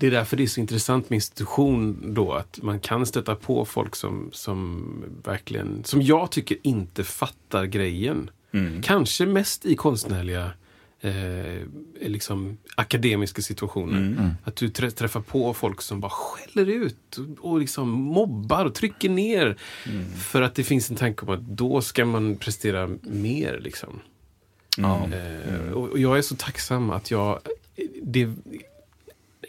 [0.03, 3.65] Det är därför det är så intressant med institution då, att man kan stöta på
[3.65, 4.85] folk som, som
[5.25, 8.31] verkligen, som jag tycker inte fattar grejen.
[8.53, 8.83] Mm.
[8.83, 10.51] Kanske mest i konstnärliga
[11.01, 11.67] eh,
[12.01, 13.99] liksom akademiska situationer.
[13.99, 14.31] Mm.
[14.45, 18.75] Att du trä- träffar på folk som bara skäller ut och, och liksom mobbar och
[18.75, 19.57] trycker ner.
[19.87, 20.13] Mm.
[20.13, 23.61] För att det finns en tanke om att då ska man prestera mer.
[23.63, 24.01] Liksom.
[24.79, 27.41] Eh, och, och jag är så tacksam att jag...
[28.03, 28.35] Det,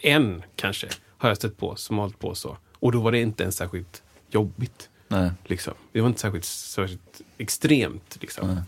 [0.03, 0.87] en kanske
[1.17, 2.57] har jag stött på som har hållit på så.
[2.73, 4.89] Och då var det inte ens särskilt jobbigt.
[5.07, 5.31] Nej.
[5.45, 5.73] Liksom.
[5.91, 8.17] Det var inte särskilt, särskilt extremt.
[8.21, 8.47] Liksom.
[8.47, 8.63] Nej.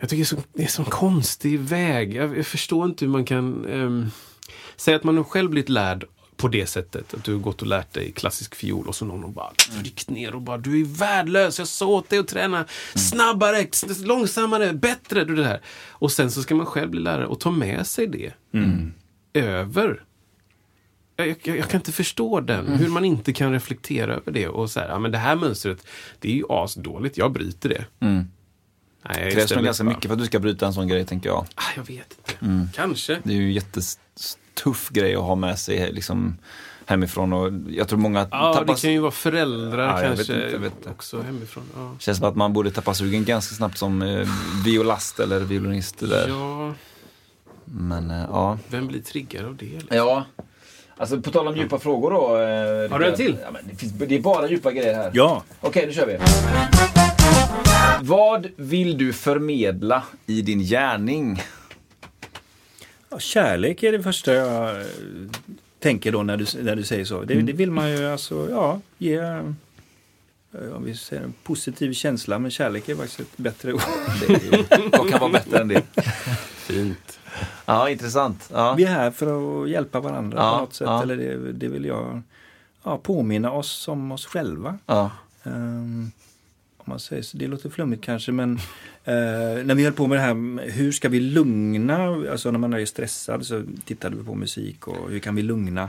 [0.00, 2.14] Jag tycker det är, så, det är en sån konstig väg.
[2.14, 3.66] Jag, jag förstår inte hur man kan...
[3.66, 4.10] Um,
[4.76, 6.04] säga att man har själv blivit lärd
[6.36, 7.14] på det sättet.
[7.14, 9.50] Att du har gått och lärt dig klassisk fiol och så någon bara
[9.80, 11.58] tryckt ner och bara du är värdelös.
[11.58, 15.24] Jag sa åt dig att träna snabbare, s- långsammare, bättre.
[15.24, 15.60] Du det här.
[15.88, 18.32] Och sen så ska man själv bli lärare och ta med sig det
[19.34, 20.04] över.
[21.20, 22.66] Jag, jag, jag kan inte förstå den.
[22.68, 25.86] Hur man inte kan reflektera över det och säga, ja men det här mönstret,
[26.18, 27.16] det är ju asdåligt.
[27.16, 27.84] Jag bryter det.
[28.00, 28.24] Mm.
[29.08, 31.28] Nej, Det krävs nog ganska mycket för att du ska bryta en sån grej, tänker
[31.28, 31.46] jag.
[31.54, 32.68] Ah, jag vet inte.
[32.74, 33.18] Kanske.
[33.22, 36.38] Det är ju en jättetuff grej att ha med sig liksom,
[36.86, 37.32] hemifrån.
[37.32, 38.74] Och jag tror många Ja, tappar...
[38.74, 41.64] det kan ju vara föräldrar Ja, jag vet kanske inte, jag vet också hemifrån.
[41.76, 41.94] Ja.
[41.98, 44.28] känns som att man borde tappa sugen ganska snabbt som eh,
[44.64, 45.98] violast eller violinist.
[45.98, 46.28] Där.
[46.28, 46.74] ja,
[47.64, 48.58] Men eh, ja.
[48.68, 49.66] vem blir triggad av det?
[49.66, 49.96] liksom?
[49.96, 50.24] Ja.
[50.98, 52.36] Alltså på tal om djupa frågor då.
[52.36, 53.36] Eh, Har du en till?
[53.42, 55.10] Ja, men det, finns, det är bara djupa grejer här.
[55.14, 55.42] Ja.
[55.60, 56.18] Okej, nu kör vi.
[58.00, 61.42] Vad vill du förmedla i din gärning?
[63.10, 64.86] Ja, Kärlek är det första jag eh,
[65.78, 67.22] tänker då när du, när du säger så.
[67.24, 69.40] Det, det vill man ju alltså, ja, ge eh,
[70.74, 73.80] om vi säger en positiv känsla, men kärlek är faktiskt ett bättre ord.
[74.20, 75.82] Det är ju- Vad kan vara bättre än det?
[76.56, 77.18] Fint.
[77.66, 78.50] Ja, intressant.
[78.52, 78.74] Ja.
[78.74, 80.86] Vi är här för att hjälpa varandra Ja, på något sätt.
[80.86, 81.02] ja.
[81.02, 82.22] Eller det, det vill jag
[82.82, 84.78] ja, påminna oss om oss själva.
[86.78, 87.36] Om man säger så.
[87.36, 88.52] Det låter flummigt kanske men
[89.04, 91.96] eh, när vi höll på med det här hur ska vi lugna,
[92.30, 95.88] alltså när man är stressad så tittade vi på musik och hur kan vi lugna?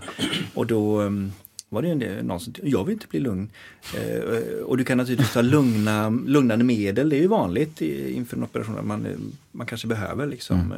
[0.54, 1.32] Och då ehm,
[1.70, 3.50] var det ju en del, någon som jag vill inte bli lugn.
[3.96, 8.44] Eh, och du kan naturligtvis ta lugna, lugnande medel, det är ju vanligt inför en
[8.44, 10.78] operation att man, man kanske behöver liksom eh,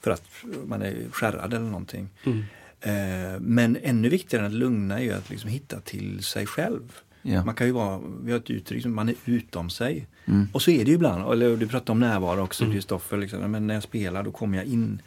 [0.00, 0.24] för att
[0.66, 2.08] man är skärrad eller någonting.
[2.24, 2.44] Mm.
[2.80, 6.92] Eh, men ännu viktigare än att lugna är ju att liksom hitta till sig själv.
[7.22, 7.44] Ja.
[7.44, 10.06] Man kan ju vara, vi har ett uttryck som man är utom sig.
[10.24, 10.48] Mm.
[10.52, 13.50] Och så är det ju ibland, eller du pratade om närvaro också Kristoffer, liksom.
[13.50, 15.02] men när jag spelar då kommer jag in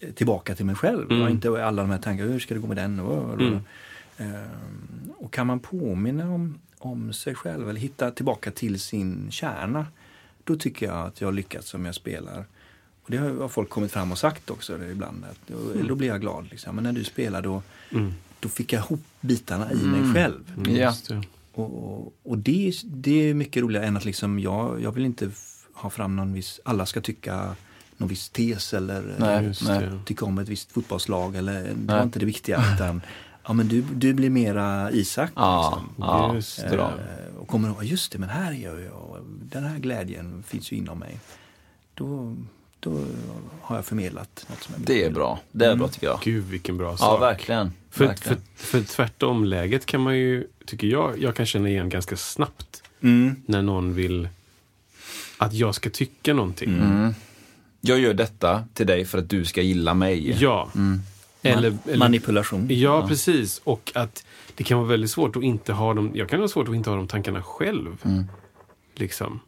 [0.00, 1.10] eh, tillbaka till mig själv.
[1.10, 1.22] Mm.
[1.22, 3.00] Och inte alla de här tankarna, hur ska det gå med den?
[3.00, 4.34] Och, och, Mm.
[4.34, 9.86] Ehm, och kan man påminna om, om sig själv eller hitta tillbaka till sin kärna,
[10.44, 12.44] då tycker jag att jag har lyckats som jag spelar.
[13.08, 15.24] Och det har folk kommit fram och sagt också det ibland.
[15.30, 15.56] Att, då,
[15.88, 16.46] då blir jag glad.
[16.50, 16.74] Liksom.
[16.74, 18.14] Men när du spelar då, Mm.
[18.40, 20.52] då fick jag ihop bitarna i mig själv.
[20.56, 20.88] Mm, Ja.
[20.90, 21.22] just det.
[21.52, 25.30] Och, och, och det, det är mycket roligare än att liksom jag, jag vill inte
[25.74, 27.56] ha fram någon viss, alla ska tycka
[27.96, 29.80] någon viss tes eller Nej, Just nej.
[29.80, 30.00] det.
[30.06, 31.36] tycka om ett visst fotbollslag.
[31.36, 31.96] Eller, det Nej.
[31.96, 32.62] var inte det viktiga.
[32.74, 33.02] Utan,
[33.46, 35.30] ja, men du, du blir mera Isak.
[35.34, 36.34] Ja, liksom.
[36.36, 36.88] Just bra.
[36.88, 40.72] Eh, Och kommer ihåg, just det, men här gör jag, och den här glädjen finns
[40.72, 41.18] ju inom mig.
[41.94, 42.36] Då,
[42.80, 43.04] då
[43.62, 45.40] har jag förmedlat något som är Det är bra.
[45.52, 46.20] Det är bra tycker jag.
[46.22, 47.20] Gud vilken bra Ja, sak.
[47.22, 47.72] verkligen.
[47.90, 48.38] För, för, verkligen.
[48.56, 53.36] för tvärtom-läget kan man ju, tycker jag, jag kan känna igen ganska snabbt Mm.
[53.46, 54.28] när någon vill
[55.38, 56.68] att jag ska tycka någonting.
[56.74, 57.14] Mm.
[57.80, 60.36] Jag gör detta till dig för att du ska gilla mig.
[60.42, 60.70] Ja.
[60.74, 61.00] Mm.
[61.42, 62.66] Eller, eller, Manipulation.
[62.70, 63.60] ja, precis.
[63.64, 66.68] Och att det kan vara väldigt svårt att inte ha dem, jag kan ha svårt
[66.68, 67.96] att inte ha de tankarna själv.
[68.04, 68.24] Mm.
[68.94, 69.40] Liksom.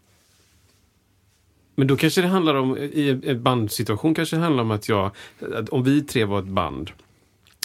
[1.81, 5.11] Men då kanske det handlar om, i en bandsituation kanske det handlar om att jag,
[5.55, 6.91] att om vi tre var ett band,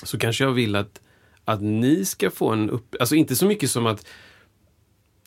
[0.04, 1.02] så kanske jag vill att,
[1.46, 2.96] att ni ska få en upp...
[3.00, 4.08] Alltså inte så mycket som att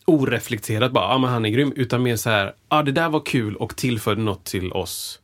[0.04, 2.92] oreflekterat bara, ja ah, men han är grym, utan mer så här, ja ah, det
[2.92, 5.20] där var kul och tillförde något till oss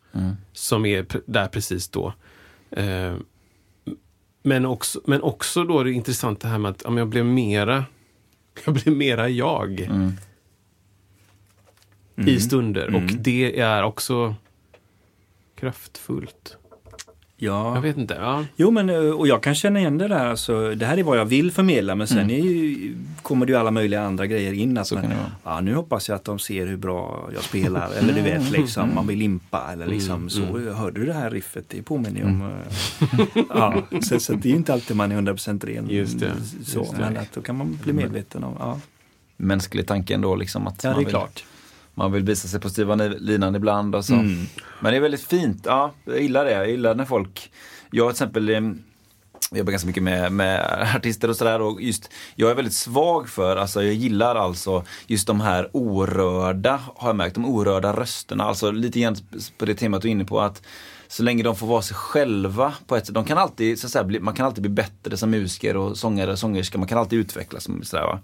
[0.52, 2.12] som är där precis då.
[2.70, 3.14] Eh,
[4.42, 7.08] men, också, men också då är det intressant det här med att ja, men jag
[7.08, 7.84] blev mera,
[8.64, 10.12] jag blev mera jag Mm.
[12.16, 12.94] I stunder.
[12.94, 14.34] Och det är också
[15.60, 16.56] kraftfullt.
[17.36, 17.74] Ja.
[17.74, 18.14] Jag vet inte.
[18.14, 18.44] Ja.
[18.56, 20.26] Jo, men eh, och jag kan känna igen det där.
[20.26, 23.58] Alltså, det här är vad jag vill förmedla, men sen är ju, kommer det ju
[23.58, 24.78] alla möjliga andra grejer in.
[24.78, 25.32] Att Så man, kan det vara.
[25.56, 27.90] ja, nu hoppas jag att de ser hur bra jag spelar.
[27.92, 29.68] Eller du vet, liksom, man vill limpa.
[29.72, 31.64] Eller liksom, så, Hörde du det här riffet?
[31.68, 32.42] Det påminner ju om...
[32.42, 35.86] eh, ja, så, så det är ju inte alltid man är 100% ren.
[35.90, 36.32] Just det,
[36.64, 36.98] Så, just det.
[37.00, 38.54] Men att då kan man bli medveten om...
[38.58, 38.80] Ja,
[39.36, 40.66] Mänsklig tanke ändå liksom.
[40.66, 41.44] Att ja det är vill, klart.
[41.94, 44.14] Man vill visa sig på styva linan ibland och så.
[44.14, 44.46] Mm.
[44.80, 45.62] Men det är väldigt fint.
[45.64, 46.52] Ja, jag gillar det.
[46.52, 47.50] Jag gillar när folk...
[47.90, 48.82] Jag till exempel em,
[49.50, 53.28] jag jobbar ganska mycket med, med artister och sådär och just jag är väldigt svag
[53.28, 58.44] för, alltså jag gillar alltså just de här orörda, har jag märkt, de orörda rösterna.
[58.44, 59.16] Alltså lite grann
[59.58, 60.62] på det temat du är inne på att
[61.14, 63.14] så länge de får vara sig själva på ett sätt.
[63.14, 66.32] De kan alltid, så säga, bli, man kan alltid bli bättre som musiker och sångare
[66.32, 66.78] och sångerska.
[66.78, 67.64] Man kan alltid utvecklas.
[67.64, 68.20] som Sådär, va?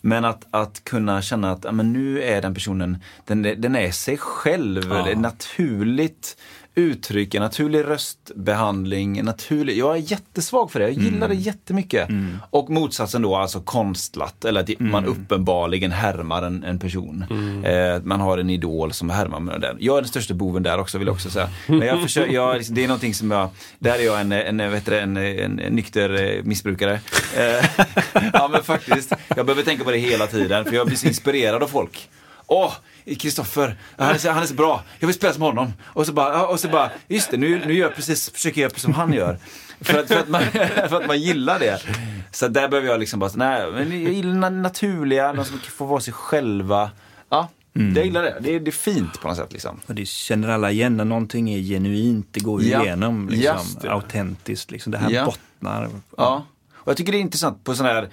[0.00, 3.90] Men att, att kunna känna att ja, men nu är den personen, den, den är
[3.90, 4.88] sig själv.
[4.88, 6.36] Det är naturligt
[6.74, 12.08] uttryck, en naturlig röstbehandling, en naturlig, jag är jättesvag för det, jag gillar det jättemycket.
[12.50, 17.24] Och motsatsen då alltså konstlat, eller att man uppenbarligen härmar en, en person.
[17.64, 19.76] Eh, man har en idol som härmar med den.
[19.80, 21.48] Jag är den största boven där också vill jag också säga.
[21.66, 24.70] Men jag försöker, jag, liksom, det är någonting som jag, där är jag en, en,
[24.70, 27.00] vet du, en, en, en nykter eh, missbrukare.
[27.36, 27.84] Eh,
[28.32, 31.62] ja men faktiskt, jag behöver tänka på det hela tiden för jag blir så inspirerad
[31.62, 32.08] av folk.
[32.46, 32.72] Åh,
[33.18, 35.72] Kristoffer, han, är så- han är så bra, jag vill spela som honom.
[35.84, 38.60] Och så bara, ja, och så bara just det, nu, nu gör jag precis, försöker
[38.60, 39.38] jag göra som han gör.
[39.80, 40.42] För att, för, att man,
[40.88, 41.82] för att man gillar det.
[42.30, 45.86] Så där behöver jag liksom bara, nej, men jag gillar na- naturliga, de som får
[45.86, 46.90] vara sig själva.
[47.28, 48.36] Ja, jag gillar det.
[48.40, 48.54] det.
[48.54, 49.80] är- Det är fint på något sätt liksom.
[49.86, 52.26] Och det känner alla igen när någonting är genuint.
[52.30, 52.82] Det går Ja.
[52.84, 53.28] igenom.
[53.28, 53.90] Liksom, det.
[53.92, 54.70] autentiskt.
[54.70, 54.92] Liksom.
[54.92, 55.24] Det här Ja.
[55.24, 55.88] bottnar.
[56.16, 56.46] Ja.
[56.74, 58.08] Och jag tycker det är intressant på sådana här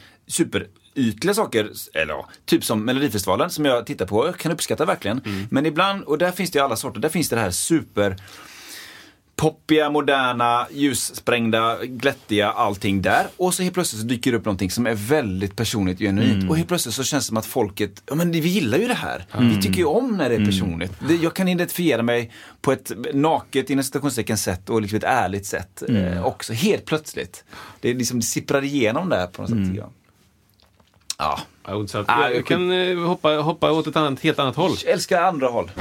[0.95, 5.21] superytliga saker, eller ja, typ som Melodifestivalen som jag tittar på, jag kan uppskatta verkligen.
[5.49, 8.15] Men ibland, och där finns det ju alla sorter, där finns det det här super
[9.35, 13.27] poppiga, moderna, ljussprängda, glättiga, allting där.
[13.37, 16.49] Och så helt plötsligt så dyker det upp någonting som är väldigt personligt och genuint.
[16.49, 18.93] Och helt plötsligt så känns det som att folket, ja men vi gillar ju det
[18.93, 19.25] här.
[19.39, 20.91] Vi tycker ju om när det är personligt.
[21.07, 25.45] Det, jag kan identifiera mig på ett naket, inom citationstecken, sätt och liksom ett ärligt
[25.45, 26.53] sätt eh, också.
[26.53, 27.43] Helt plötsligt.
[27.81, 29.75] Det, är liksom, det sipprar igenom där på något sätt.
[29.75, 29.75] jag.
[29.75, 29.89] Ja,
[31.19, 32.05] Ja, Oddsat.
[32.09, 34.75] Ah, jag, jag kan eh, hoppa, hoppa åt ett annat, helt annat håll.
[34.83, 35.71] jag älskar andra håll.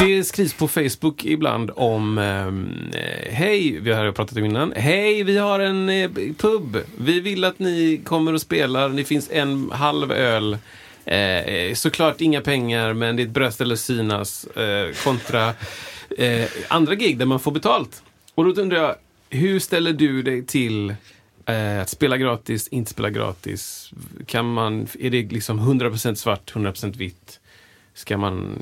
[0.00, 4.72] Det skrivs på Facebook ibland om eh, Hej, vi har pratat om innan.
[4.76, 6.76] Hej, vi har en eh, pub.
[6.98, 8.88] Vi vill att ni kommer och spelar.
[8.88, 10.58] Det finns en halv öl.
[11.04, 14.44] Eh, såklart inga pengar, men det är ett bröst eller synas.
[14.44, 15.48] Eh, kontra
[16.18, 18.02] eh, andra gig där man får betalt.
[18.34, 18.94] Och då undrar jag,
[19.30, 20.94] hur ställer du dig till
[21.48, 23.92] eh, att spela gratis, inte spela gratis?
[24.26, 27.40] Kan man, är det liksom 100% svart, 100% vitt?
[27.94, 28.58] Ska man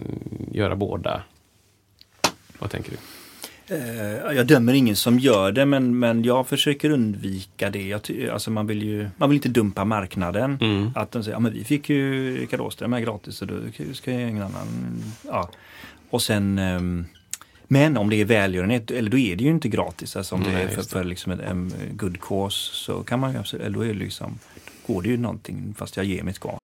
[0.52, 1.22] göra båda?
[2.58, 2.96] Vad tänker du?
[3.68, 7.88] Eh, Jag dömer ingen som gör det men, men jag försöker undvika det.
[7.88, 8.00] Jag,
[8.32, 10.58] alltså man, vill ju, man vill inte dumpa marknaden.
[10.60, 10.90] Mm.
[10.94, 13.54] Att de säger, ja men vi fick ju Rickard Åström här gratis så då
[13.92, 15.02] ska ju ingen annan...
[15.22, 15.50] Ja.
[16.10, 16.58] Och sen...
[16.58, 17.04] ehm,
[17.68, 20.16] men om det är välgörenhet, eller då är det ju inte gratis.
[20.16, 20.88] Alltså om det Nej, är för, det.
[20.88, 23.94] för liksom en, en good cause så kan man ju absolut- eller då är det
[23.98, 24.38] liksom,
[24.86, 26.58] då går det ju någonting fast jag ger mitt ska.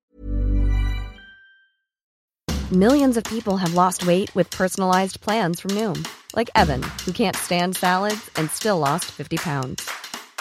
[2.70, 7.36] Millions of people have lost weight with personalized plans from Noom, like Evan, who can't
[7.36, 9.90] stand salads and still lost 50 pounds.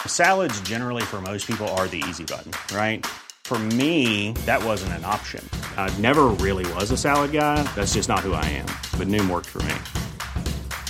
[0.06, 3.04] Salads, generally, for most people, are the easy button, right?
[3.44, 5.44] For me, that wasn't an option.
[5.76, 7.62] I never really was a salad guy.
[7.74, 8.66] That's just not who I am.
[8.98, 9.74] But Noom worked for me.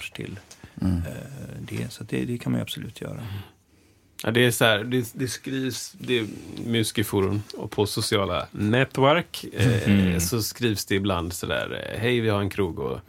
[0.00, 0.38] Till
[0.82, 0.88] eh,
[1.60, 1.92] det.
[1.92, 3.20] Så det, det kan man ju absolut göra.
[4.22, 6.26] Ja, det är så här, det, det skrivs, det är
[6.66, 12.40] musikerforum och på sociala nätverk eh, så skrivs det ibland sådär, eh, hej vi har
[12.40, 13.00] en krog och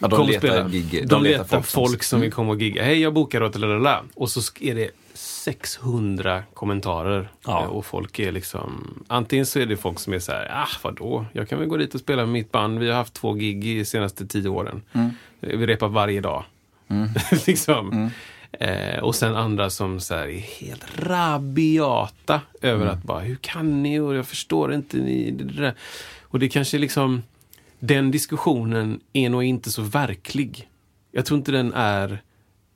[0.00, 0.68] Ja, de kom letar spela.
[0.68, 2.84] gig- de, letar, folk folk, som- vill komma och gigga.
[2.84, 4.04] Hej, jag bokar åt lalala.
[4.14, 7.28] Och så är det 600 kommentarer.
[7.44, 7.66] Ja.
[7.66, 8.98] Och folk är liksom...
[9.08, 11.24] Antingen så är det folk som är så här, ah vadå?
[11.32, 12.78] Jag kan väl gå dit och spela med mitt band.
[12.78, 14.82] Vi har haft två gig i senaste tio åren.
[14.92, 15.10] Mm.
[15.40, 16.44] Vi repar varje dag.
[17.46, 18.10] liksom.
[18.52, 22.94] Eh, och sen andra som så här, är helt rabiata över Mm.
[22.94, 24.00] att bara, hur kan ni?
[24.00, 25.30] Och jag förstår inte ni.
[25.30, 25.74] Det där.
[26.22, 27.22] Och det kanske liksom,
[27.78, 30.68] den diskussionen är nog inte så verklig.
[31.12, 32.22] Jag tror inte den är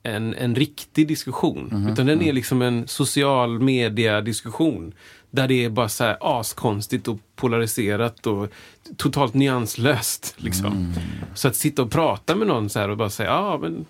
[0.02, 1.68] en, en riktig diskussion.
[1.72, 1.88] Mhm.
[1.92, 4.94] Utan den är liksom en social media-diskussion.
[5.34, 8.48] Där det är bara så här askonstigt och polariserat och
[8.96, 10.34] totalt nyanslöst.
[10.36, 10.66] Liksom.
[10.72, 10.92] Mm.
[11.34, 13.86] Så att sitta och prata med någon så här och bara säga, ja men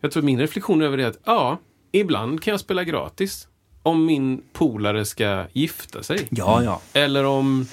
[0.00, 1.58] jag tror min reflektion över det är att ja,
[1.92, 3.46] ibland kan jag spela gratis.
[3.82, 6.26] Om min polare ska gifta sig.
[6.30, 6.80] Ja, ja.
[6.92, 7.66] Eller om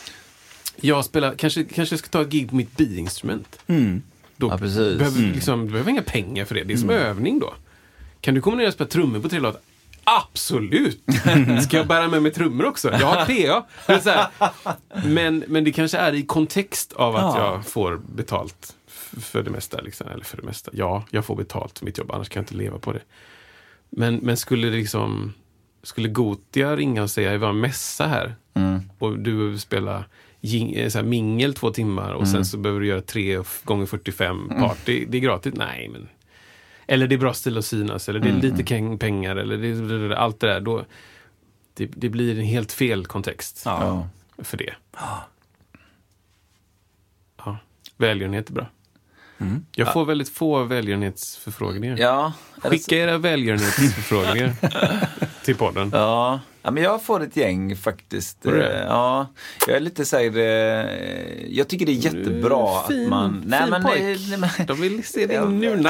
[0.76, 3.60] jag spelar, kanske, kanske jag ska ta ett gig på mitt biinstrument.
[3.68, 4.02] Mm.
[4.38, 4.98] Då Ja, precis.
[4.98, 6.64] behöver, liksom, du behöver inga pengar för det.
[6.64, 7.54] Det är som övning då.
[8.22, 9.62] Kan du komma ner och spela trummor på tre låtar?
[10.10, 11.04] Absolut!
[11.64, 12.92] Ska jag bära med mig trummor också?
[12.92, 13.26] Jag har.
[13.26, 14.28] Det är så här.
[15.08, 17.54] Men, men det kanske är i kontext av att Ja.
[17.54, 18.76] jag får betalt
[19.22, 19.82] för det mesta.
[19.82, 20.08] Liksom.
[20.08, 20.72] Eller för det mesta.
[20.74, 23.02] Ja, jag får betalt för mitt jobb, annars kan jag inte leva på det.
[23.90, 25.34] Men, men skulle det liksom...
[25.84, 28.36] Skulle Gotia ringa och säga, jag var en mässa här
[29.00, 30.04] och du behöver spela
[30.42, 33.86] jing, eh, så här, mingel två timmar och sen så behöver du göra tre gånger
[33.86, 35.06] 45 party.
[35.10, 35.54] Det är gratis.
[35.58, 36.08] Nej, men...
[36.88, 39.58] Eller det är bra stil att synas, eller det är lite keng- pengar, eller
[40.10, 40.60] det, allt det där.
[40.62, 40.86] Då,
[41.74, 44.08] det, det blir en helt fel kontext Ja.
[44.38, 44.74] för det.
[44.98, 45.28] Ja.
[47.98, 48.68] Välgörenhet är bra.
[49.76, 51.98] Jag får väldigt få välgörenhetsförfrågningar.
[52.00, 52.34] Ja,
[52.64, 52.70] är?
[52.70, 54.54] Skicka era välgörenhetsförfrågningar
[55.46, 55.90] till podden.
[55.94, 56.40] Ja.
[56.62, 58.46] ja, men jag får ett gäng faktiskt.
[58.46, 58.54] Eh,
[58.88, 59.28] Ja,
[59.68, 63.42] jag är lite så här, eh, jag tycker det är jättebra fin, att man...
[63.42, 64.00] fin men, pojk.
[64.00, 65.90] nej, nej, men, De vill se din nuna.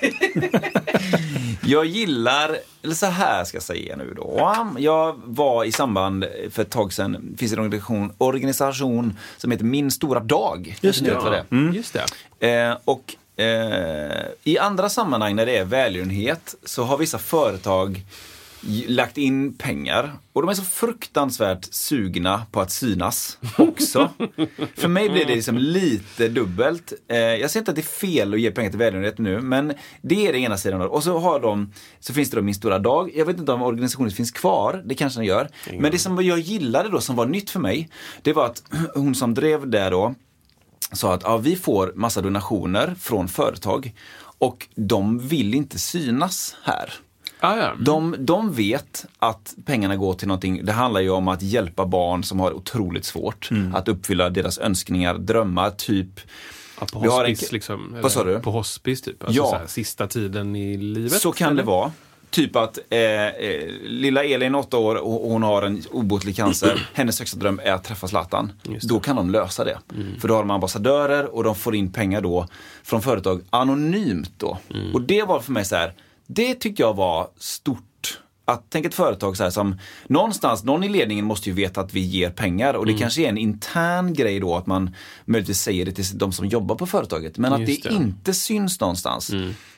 [1.62, 4.56] Jag gillar, eller så här ska jag säga nu då.
[4.78, 9.90] Jag var i samband för ett tag sedan, finns en organisation, organisation som heter Min
[9.90, 10.76] stora dag.
[10.80, 11.14] Just det.
[11.14, 11.44] Vad det?
[11.48, 11.96] Ja, just
[12.38, 12.48] det.
[12.48, 18.02] Eh, och eh, i andra sammanhang när det är välgörenhet så har vissa företag
[18.86, 24.10] lagt in pengar och de är så fruktansvärt sugna på att synas också.
[24.76, 26.92] För mig blir det liksom lite dubbelt.
[27.08, 29.72] Eh, jag säger inte att det är fel att ge pengar till välgörenhet nu, men
[30.02, 30.80] det är det ena sidan.
[30.80, 33.10] Och så har de, så finns det då Min stora dag.
[33.14, 35.48] Jag vet inte om organisationen finns kvar, det kanske den gör.
[35.78, 37.88] Men det som jag gillade då, som var nytt för mig,
[38.22, 38.62] det var att
[38.94, 40.14] hon som drev det då,
[40.92, 43.94] sa att ja, vi får massa donationer från företag
[44.38, 46.92] och de vill inte synas här.
[47.40, 47.72] Ah, ja.
[47.80, 52.24] De, de vet att pengarna går till någonting, det handlar ju om att hjälpa barn
[52.24, 56.20] som har otroligt svårt att uppfylla deras önskningar, drömmar, typ
[56.80, 57.96] Ja, på har en- hospice liksom.
[58.02, 58.40] Vad sa du?
[58.40, 59.24] På hospice typ.
[59.24, 59.56] Alltså Ja.
[59.60, 61.12] här, sista tiden i livet.
[61.20, 61.62] Så kan eller?
[61.62, 61.92] det vara.
[62.30, 66.88] Typ att eh, eh, lilla Elin, åtta år, och hon har en obotlig cancer.
[66.94, 68.52] Hennes högsta dröm är att träffa Zlatan.
[68.82, 69.78] Då kan de lösa det.
[70.20, 72.46] För då har de ambassadörer och de får in pengar då
[72.82, 74.58] från företag anonymt då.
[74.94, 75.92] Och det var för mig så här,
[76.28, 78.20] det tyckte jag var stort.
[78.44, 81.94] Att tänk ett företag så här som, någonstans, någon i ledningen måste ju veta att
[81.94, 85.84] vi ger pengar och det kanske är en intern grej då att man möjligtvis säger
[85.84, 87.38] det till de som jobbar på företaget.
[87.38, 87.88] Men att det det.
[87.88, 89.30] inte syns någonstans.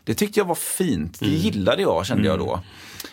[0.05, 1.21] Det tyckte jag var fint.
[1.21, 2.61] Det gillade jag kände jag då.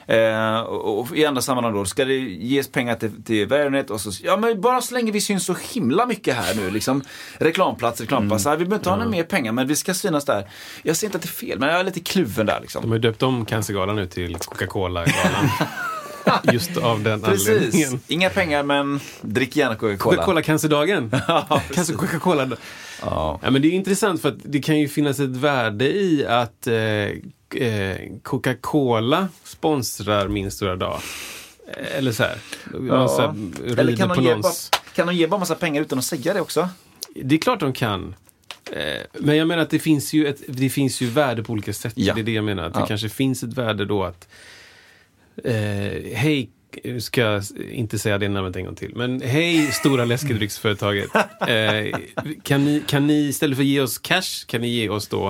[0.08, 4.02] Eh, och, och i andra sammanhang då ska det ges pengar till, till välgörenhet och
[4.02, 7.04] så, ja men bara så länge vi syns så himla mycket här nu liksom.
[7.38, 10.50] Reklamplats, reklamplats, vi behöver inte ha några mer pengar men vi ska synas där.
[10.84, 12.82] Jag ser inte att det är fel men jag är lite kluven där liksom.
[12.82, 15.50] De har ju döpt om Cancergalan nu till Coca-Cola-galan.
[16.54, 17.48] Just av den Precis.
[17.50, 18.00] anledningen.
[18.08, 20.16] Inga pengar men drick gärna Coca-Cola.
[20.16, 21.12] Coca-Cola cancerdagen.
[21.74, 22.50] Cancer Coca-Cola.
[23.02, 23.40] Ja.
[23.44, 26.68] Ja, men det är intressant för att det kan ju finnas ett värde i att
[26.68, 26.76] eh,
[27.64, 31.00] eh, Coca-Cola sponsrar Min stora dag.
[31.68, 32.38] Eh, Eller så här.
[32.80, 33.36] Man så här
[33.80, 34.52] Eller kan de, ge bara,
[34.96, 36.70] kan de ge bara massa pengar utan att säga det också?
[37.16, 38.16] Det är klart de kan.
[38.72, 41.74] Eh, Men jag menar att det finns ju, ett, det finns ju värde på olika
[41.74, 41.94] sätt.
[41.96, 42.14] Ja.
[42.14, 42.64] Det är det jag menar.
[42.64, 42.86] Att det Ja.
[42.88, 44.28] kanske finns ett värde då att
[45.44, 45.54] eh,
[46.14, 46.50] Hej,
[47.00, 47.42] ska
[47.72, 48.96] inte säga det namnet en gång till.
[48.96, 51.10] Men hej stora läskedrycksföretaget.
[51.16, 52.00] Eh,
[52.44, 55.28] kan, ni, kan ni istället för att ge oss cash, kan ni ge oss då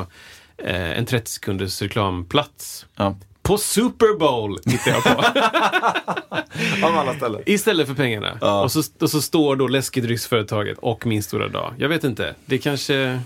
[0.58, 2.86] eh, en 30 sekunders reklamplats?
[2.96, 3.16] Ja.
[3.42, 5.10] På Super Bowl hittar jag på.
[6.88, 7.42] Av alla ställen.
[7.46, 8.38] Istället för pengarna.
[8.42, 8.64] Ja.
[8.64, 11.74] Och, så, och så står då läskedrycksföretaget och Min stora dag.
[11.78, 12.36] Jag vet inte.
[12.46, 13.22] Det kanske...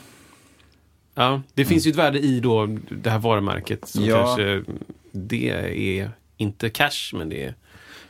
[1.16, 3.88] Ja, det finns ju ett värde i då det här varumärket.
[3.88, 4.26] Som Ja.
[4.26, 4.64] kanske...
[5.12, 5.50] Det
[6.00, 7.56] är inte cash, men det är...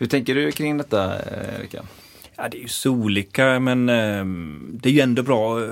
[0.02, 1.86] Hur tänker du kring detta, eh, Rickard?
[2.36, 4.26] Ja, det är ju så olika men eh,
[4.82, 5.70] det är ju ändå bra eh,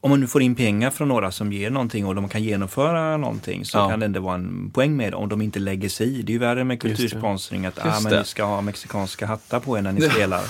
[0.00, 3.16] om man nu får in pengar från några som ger någonting och de kan genomföra
[3.16, 3.88] någonting så Ja.
[3.90, 6.22] kan det ändå vara en poäng med det om de inte lägger sig i.
[6.22, 9.78] Det är ju värre med kultursponsring att ah, men ni ska ha mexikanska hattar på
[9.78, 10.42] er när ni spelar.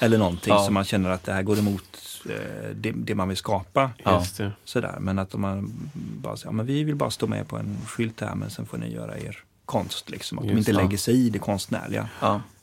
[0.00, 0.64] Eller någonting Ja.
[0.64, 1.98] som man känner att det här går emot
[2.28, 2.34] eh,
[2.74, 3.90] det, det man vill skapa.
[4.04, 4.24] Ja.
[4.64, 4.96] Sådär.
[5.00, 7.76] Men att om man bara säger, ja, men vi vill bara stå med på en
[7.86, 10.10] skylt här men sen får ni göra er konst.
[10.10, 10.38] Liksom.
[10.38, 10.84] Att de Just inte det.
[10.84, 12.08] lägger sig i det konstnärliga.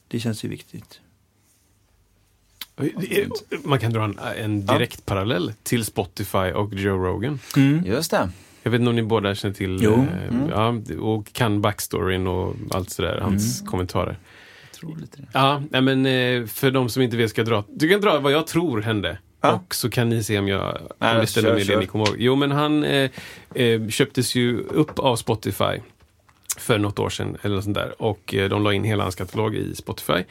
[0.06, 0.18] Ja.
[0.18, 1.00] Det känns ju viktigt.
[3.64, 7.40] Man kan dra en, en direkt parallell till Spotify och Joe Rogan.
[7.86, 8.30] Just det.
[8.64, 9.94] Jag vet inte om ni båda känner till Jo.
[9.94, 14.18] eh, ja, och kan backstoryn och allt sådär, hans kommentarer.
[14.82, 15.28] Jag lite det.
[15.34, 17.64] Ja, men eh, för de som inte vet ska jag dra.
[17.70, 19.18] Du kan dra vad jag tror hände.
[19.42, 19.54] Ja.
[19.54, 21.18] Och så kan ni se om, jag, om
[21.54, 21.74] med kör.
[21.74, 22.16] det ni kommer ihåg.
[22.20, 23.10] Jo, men han eh,
[23.56, 25.82] eh, köptes ju upp av Spotify
[26.58, 27.38] för något år sedan.
[27.42, 28.02] Eller något sånt där.
[28.02, 30.24] Och eh, de la in hela hans katalog i Spotify.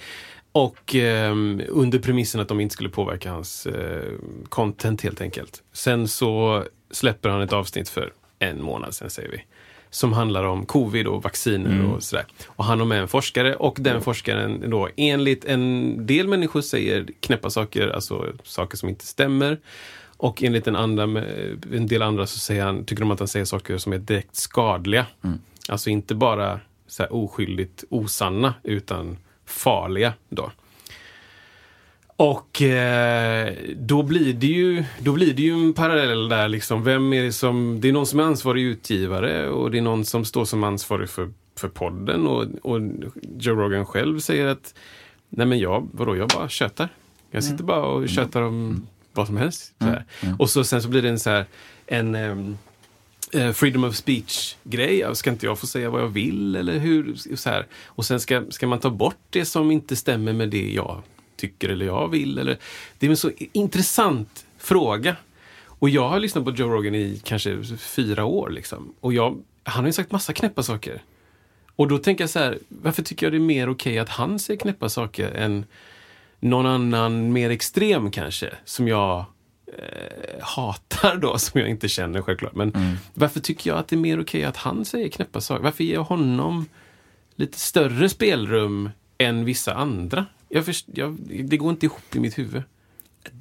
[0.53, 1.37] Och eh,
[1.69, 4.13] under premissen att de inte skulle påverka hans eh,
[4.49, 5.63] content helt enkelt.
[5.73, 9.45] Sen så släpper han ett avsnitt för en månad sen säger vi.
[9.91, 12.27] Som handlar om covid och vacciner och sådär.
[12.47, 17.07] Och han har med en forskare och den forskaren då enligt en del människor säger
[17.21, 19.59] knäppa saker, alltså saker som inte stämmer.
[20.17, 21.03] Och enligt en, andra,
[21.73, 24.37] en del andra så säger han, tycker de att han säger saker som är direkt
[24.37, 25.07] skadliga.
[25.69, 30.51] Alltså inte bara så här oskyldigt osanna utan farliga då.
[32.17, 36.85] Och eh, då, blir det ju, då blir det ju en parallell där liksom.
[36.85, 37.79] Vem är det som...
[37.81, 41.09] Det är någon som är ansvarig utgivare och det är någon som står som ansvarig
[41.09, 42.27] för, för podden.
[42.27, 42.81] Och, och
[43.39, 44.75] Joe Rogan själv säger att
[45.29, 46.89] Nej men jag, vadå, jag bara tjötar.
[47.31, 49.75] Jag sitter bara och tjötar om vad som helst.
[49.79, 50.05] Så här.
[50.39, 51.47] Och så sen så blir det en så här
[51.87, 52.59] en ehm,
[53.35, 55.17] eh, freedom of speech-grej.
[55.17, 56.57] Ska inte jag få säga vad jag vill?
[56.57, 57.37] Eller hur?
[57.37, 57.67] Så här.
[57.87, 61.03] Och sen ska, ska man ta bort det som inte stämmer med det jag
[61.37, 62.39] tycker eller jag vill.
[62.39, 62.59] Eller,
[62.99, 65.17] det är en så intressant fråga.
[65.67, 68.51] Och jag har lyssnat på Joe Rogan i kanske fyra år.
[68.51, 68.95] Liksom.
[69.01, 71.03] Och jag, han har ju sagt massa knäppa saker.
[71.77, 74.39] Och då tänker jag så här, varför tycker jag det är mer okej att han
[74.39, 75.65] säger knäppa saker än
[76.41, 79.25] någon annan mer extrem kanske, som jag
[79.79, 82.55] eh, hatar då, som jag inte känner självklart.
[82.55, 82.73] Men
[83.15, 85.63] varför tycker jag att det är mer okej att han säger knäppa saker?
[85.65, 86.67] Varför ger jag honom
[87.37, 90.27] lite större spelrum än vissa andra?
[90.49, 92.63] Jag först, jag, det går inte ihop i mitt huvud.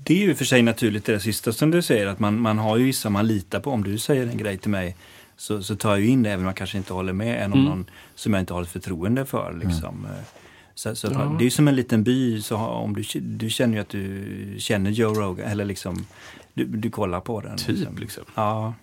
[0.04, 2.78] Det är ju för sig naturligt det sista som du säger, att man, man har
[2.78, 3.72] ju vissa man litar på.
[3.72, 4.96] Om du säger en grej till mig
[5.38, 7.60] så, så tar jag in det även om jag kanske inte håller med, än om
[7.60, 7.70] Mm.
[7.70, 9.62] någon som jag inte har ett förtroende för.
[9.64, 10.06] Liksom.
[10.06, 10.43] Eh,
[10.76, 11.36] Så, så Ja.
[11.40, 14.92] Det är som en liten by, så om du, du känner ju att du känner
[14.92, 16.06] Joe Rogan, eller liksom,
[16.54, 17.58] du, du kollar på den.
[17.58, 18.24] Typ liksom.
[18.36, 18.74] Ja.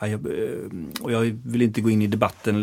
[0.00, 2.60] Ja, jag, eh, och jag vill inte gå in i debatten,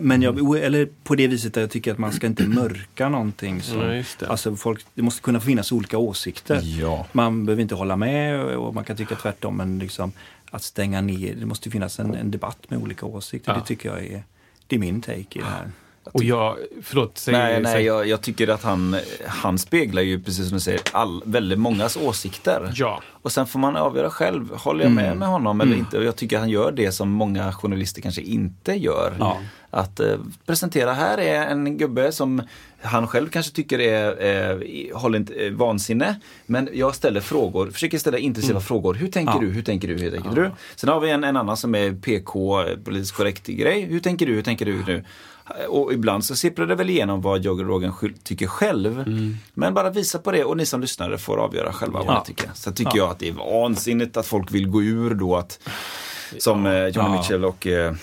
[0.00, 3.62] men jag, eller på det viset att jag tycker att man ska inte mörka någonting.
[3.62, 4.26] Som, Nej, det.
[4.26, 6.60] Alltså folk, det måste kunna finnas olika åsikter.
[6.80, 7.06] Ja.
[7.12, 10.12] Man behöver inte hålla med och man kan tycka tvärtom men liksom
[10.50, 13.54] att stänga ner, det måste finnas en, en debatt med olika åsikter.
[13.54, 14.22] Det tycker jag är,
[14.66, 15.70] det är min take i det här.
[16.12, 17.84] Och jag, förlåt, säg, Nej, nej säg.
[17.84, 18.96] jag, jag tycker att han,
[19.26, 22.72] han speglar ju precis som du säger all, väldigt mångas åsikter.
[22.74, 23.02] Ja.
[23.22, 25.98] Och sen får man avgöra själv, håller jag med med honom eller inte?
[25.98, 29.16] Och jag tycker han gör det som många journalister kanske inte gör.
[29.18, 29.38] Ja.
[29.70, 32.42] Att eh, presentera, här är en gubbe som
[32.82, 36.20] han själv kanske tycker är, eh, håller inte, eh, vansinne.
[36.46, 38.94] Men jag ställer frågor, försöker ställa intensiva frågor.
[38.94, 39.40] Hur tänker Ja.
[39.40, 39.46] du?
[39.50, 39.94] Hur tänker du?
[39.98, 40.50] Hur tänker du?
[40.76, 43.82] Sen har vi en, en annan som är PK, eh, politiskt korrekt grej.
[43.82, 44.34] Hur tänker du?
[44.34, 45.04] Hur tänker du nu?
[45.68, 49.04] Och ibland så sipprar det väl igenom vad Joe Rogan skyl- tycker själv.
[49.54, 52.18] Men bara visa på det och ni som lyssnare får avgöra själva vad Ja.
[52.18, 52.50] ni tycker.
[52.54, 55.68] Sen tycker jag att det är vansinnigt att folk vill gå ur då att
[56.38, 57.12] som eh, Johnny Ja.
[57.16, 57.94] Mitchell och eh,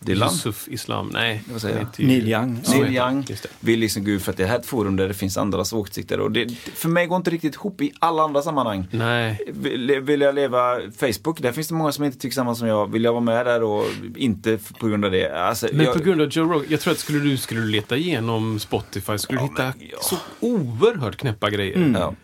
[0.00, 0.28] Dylan.
[0.32, 1.10] Yusuf Islam.
[1.12, 2.06] Nej, Vad säger jag?
[2.06, 2.60] Neil Young.
[2.68, 2.96] Neil.
[2.96, 3.46] Young det.
[3.60, 5.72] vill liksom gå ut för att det här är ett forum där det finns andras
[5.72, 6.20] åsikter.
[6.20, 8.86] Och det, för mig går inte riktigt ihop i alla andra sammanhang.
[8.90, 12.68] Nej, Vill, vill jag leva Facebook, där finns det många som inte tycker samma som
[12.68, 12.92] jag.
[12.92, 13.84] Vill jag vara med där och
[14.16, 15.30] inte på grund av det?
[15.42, 17.66] Alltså, men jag, på grund av Joe Rogan, jag tror att skulle du skulle du
[17.68, 19.98] leta igenom Spotify skulle du Ja, hitta men, ja.
[20.00, 21.92] så oerhört knäppa grejer.
[21.94, 22.14] Ja.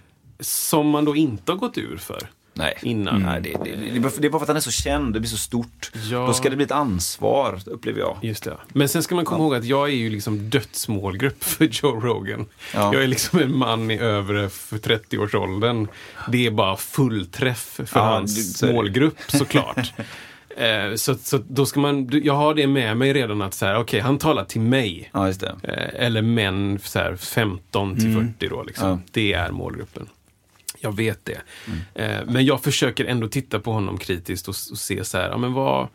[0.40, 2.28] Som man då inte har gått ur för.
[2.55, 2.74] Nej.
[2.82, 3.22] Innan.
[3.22, 5.36] Nej, det, det, det, är bara- för att han är så känd, det blir så
[5.36, 5.90] stort.
[6.11, 6.26] Ja.
[6.26, 8.16] Då ska det bli ett ansvar, upplever jag.
[8.22, 8.57] Just det.
[8.68, 12.46] Men sen ska man komma ihåg att jag är ju liksom dödsmålgrupp för Joe Rogan.
[12.74, 12.94] Ja.
[12.94, 15.88] Jag är liksom en man i övre för 30-årsåldern.
[16.28, 19.92] Det är bara fullträff för Ja, hans du- målgrupp såklart.
[20.57, 23.76] Eh, så, så då ska man, jag har det med mig redan att så här,
[23.76, 25.11] okej, han talar till mig.
[25.12, 25.28] Ja.
[25.28, 25.34] Eh,
[25.94, 28.62] eller män så här, 15 till 40 då.
[28.62, 28.88] Liksom.
[28.88, 28.98] Ja.
[29.11, 30.07] Det är målgruppen.
[30.85, 31.41] Jag vet det.
[31.95, 35.37] Eh, men jag försöker ändå titta på honom kritiskt och, och se så här, ja,
[35.37, 35.89] men vad,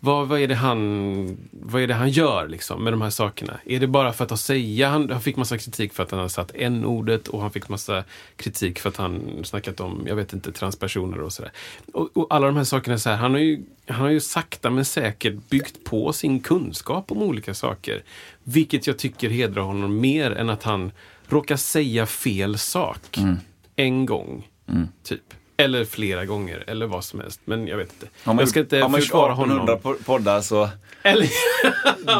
[0.00, 3.60] vad, vad, är det han, vad är det han gör liksom, med de här sakerna?
[3.64, 4.88] Är det bara för att, säga?
[4.88, 8.04] Han, han fick massa kritik för att han hade satt n-ordet och han fick massa
[8.36, 11.52] kritik för att han snackat om, jag vet inte, transpersoner och sådär.
[11.92, 14.70] Och, och alla de här sakerna, så här, han, har ju, han har ju sakta
[14.70, 18.02] men säkert byggt på sin kunskap om olika saker.
[18.44, 20.92] Vilket jag tycker hedrar honom mer än att han
[21.28, 23.36] råkar säga fel sak mm
[23.82, 24.48] en gång.
[25.04, 25.20] Typ.
[25.56, 27.40] Eller flera gånger, eller vad som helst.
[27.44, 28.06] Men jag vet inte.
[28.24, 29.78] Har man jag ska inte har man försvara 1800 honom.
[29.94, 30.68] po- poddar så...
[31.02, 31.22] Eller...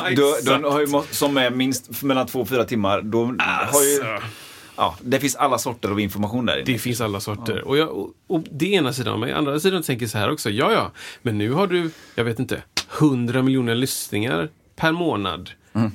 [0.09, 0.63] Exakt.
[0.63, 4.03] då har ju, som är minst mellan två och fyra timmar, då har ju...
[4.03, 4.29] Alltså.
[4.77, 6.65] Ja, det finns alla sorter av information där inne.
[6.65, 7.63] Det finns alla sorter.
[7.69, 9.21] Och, jag, och, och det är ena sidan.
[9.21, 10.51] Men andra sidan tänker jag så här också.
[10.51, 10.91] Ja, ja,
[11.23, 12.63] men nu har du, jag vet inte,
[12.99, 15.51] 100 miljoner lyssningar per månad.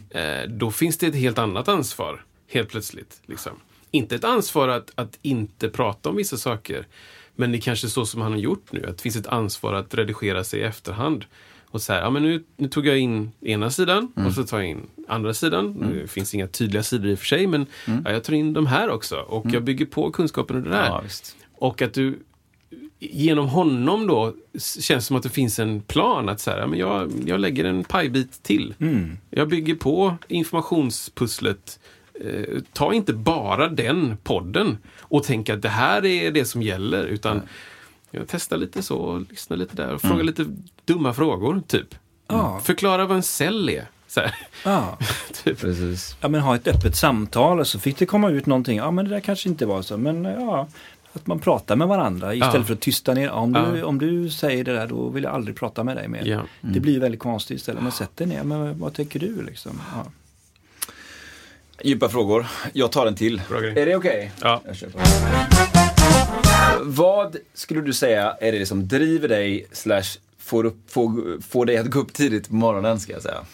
[0.09, 3.21] Eh, då finns det ett helt annat ansvar, helt plötsligt.
[3.25, 3.51] Liksom.
[3.91, 6.87] Inte ett ansvar att, att inte prata om vissa saker.
[7.35, 8.85] Men det är kanske så som han har gjort nu.
[8.89, 11.25] Att det finns ett ansvar att redigera sig i efterhand.
[11.69, 14.59] Och så här, ja men nu, nu tog jag in ena sidan och så tar
[14.59, 15.91] jag in andra sidan.
[15.93, 18.65] Det finns inga tydliga sidor i och för sig, men ja, jag tar in de
[18.67, 19.15] här också.
[19.15, 20.85] Och jag bygger på kunskapen och det där.
[20.85, 21.03] Ja.
[21.57, 22.19] Och att du
[22.99, 24.33] genom honom då
[24.79, 27.65] känns som att det finns en plan att så här, ja, men jag, jag lägger
[27.65, 28.73] en pajbit till.
[29.29, 31.79] Jag bygger på informationspusslet.
[32.25, 37.03] Eh, ta inte bara den podden och tänk att det här är det som gäller.
[37.03, 37.41] Utan
[38.11, 40.45] jag testar lite så, och lyssnar lite där och frågar lite
[40.85, 41.61] dumma frågor.
[41.67, 41.95] typ.
[42.27, 42.59] Ja.
[42.63, 43.87] Förklara vad en cell är.
[44.65, 44.97] Ja.
[45.43, 45.59] typ.
[45.59, 46.15] Precis.
[46.21, 48.77] ja, men ha ett öppet samtal och så fick det komma ut någonting.
[48.77, 49.97] Ja, men det där kanske inte var så.
[49.97, 50.67] Men ja,
[51.13, 52.63] att man pratar med varandra istället Ja.
[52.63, 53.29] för att tysta ner.
[53.31, 56.25] Om du, om du säger det där då vill jag aldrig prata med dig mer.
[56.25, 56.41] Ja.
[56.61, 57.83] Det blir väldigt konstigt istället.
[57.83, 58.43] Men sätt dig ner.
[58.43, 59.81] Men vad tänker du liksom?
[61.77, 61.89] Ja.
[61.89, 62.45] Djupa frågor.
[62.73, 63.41] Jag tar en till.
[63.75, 64.31] Är det okej?
[64.41, 64.61] Ja.
[64.73, 64.99] Kör på.
[66.83, 71.77] Vad skulle du säga är det som driver dig slash får, upp, får, får dig
[71.77, 73.45] att gå upp tidigt på morgonen ska jag säga?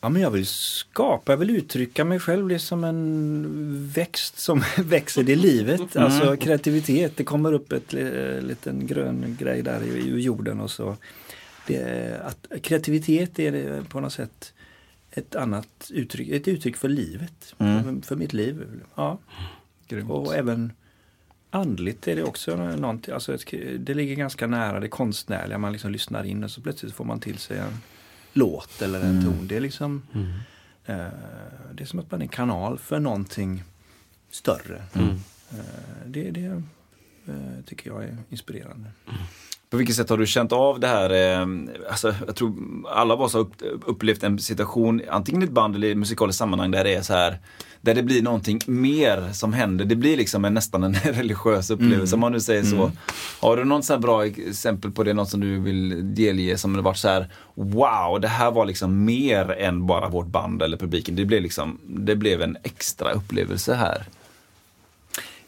[0.00, 2.48] Ja, men jag vill skapa, jag vill uttrycka mig själv.
[2.48, 5.96] Det är som en växt som växer i livet.
[5.96, 7.16] Alltså kreativitet.
[7.16, 10.96] Det kommer upp ett eh, liten grön grej där i, i jorden och så.
[11.66, 14.52] Det, att, kreativitet är det på något sätt
[15.10, 17.54] ett annat uttryck, ett uttryck för livet.
[17.58, 18.82] För, för mitt liv.
[18.94, 19.18] Ja.
[20.08, 20.72] Och även
[21.50, 23.14] andligt är det också någonting.
[23.14, 23.44] Alltså ett,
[23.78, 25.58] det ligger ganska nära det konstnärliga.
[25.58, 27.78] Man liksom lyssnar in och så plötsligt får man till sig en
[28.32, 29.46] låt eller en ton.
[29.48, 30.02] Det är liksom
[30.84, 31.06] eh,
[31.72, 33.62] Det är som att man är en kanal för någonting
[34.30, 34.82] större.
[35.50, 35.56] Eh,
[36.06, 36.62] det det
[37.26, 38.90] eh, tycker jag är inspirerande.
[39.70, 41.10] På vilket sätt har du känt av det här?
[41.10, 41.46] Eh,
[41.90, 42.54] alltså, jag tror
[42.88, 43.54] alla av oss har upp,
[43.86, 47.12] upplevt en situation, antingen i ett band eller i musikaliskt sammanhang där det är så
[47.12, 47.38] här
[47.80, 49.84] där det blir någonting mer som händer.
[49.84, 52.92] Det blir liksom en, nästan en religiös upplevelse om man nu säger så.
[53.40, 56.82] Har du något så bra exempel på det, något som du vill delge som har
[56.82, 61.16] varit så här Wow, det här var liksom mer än bara vårt band eller publiken.
[61.16, 64.06] Det blev liksom, det blev en extra upplevelse här.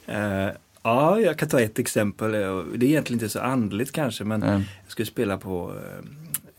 [0.07, 0.53] Eh,
[0.83, 2.33] ja, jag kan ta ett exempel.
[2.33, 4.62] Det är egentligen inte så andligt kanske men Mm.
[4.83, 6.05] jag skulle spela på eh,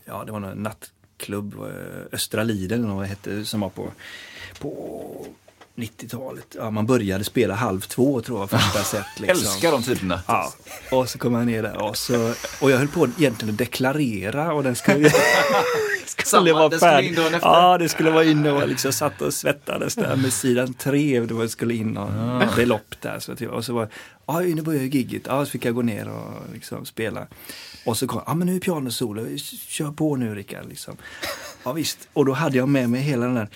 [0.04, 1.68] Ja, det var någon nattklubb, eh,
[2.12, 3.88] Östra Liden eller vad det hette, som var på,
[4.58, 5.26] på
[5.76, 6.46] 90-talet.
[6.58, 9.04] Ja, man började spela halv två tror jag första set.
[9.16, 9.28] Liksom.
[9.46, 10.20] Älskar de typerna.
[10.26, 10.52] Ja,
[10.90, 14.52] och så kom jag ner där och, så, och jag höll på egentligen att deklarera
[14.52, 15.10] och den skulle,
[16.12, 17.18] skulle Samma, vara färdig.
[17.42, 21.20] Ja, det skulle vara inne och liksom satt och svettades där med sidan tre.
[21.20, 22.10] Det skulle in och
[22.56, 23.18] belopp där.
[23.18, 23.88] Så, typ, och så var
[24.26, 25.22] ja, nu börjar gigget.
[25.26, 27.26] Ja, så fick jag gå ner och liksom spela.
[27.86, 29.26] Och så kom, ja men nu är pianosolo,
[29.68, 30.68] kör på nu Rickard.
[30.68, 30.96] Liksom.
[31.64, 33.48] Ja visst, och då hade jag med mig hela den där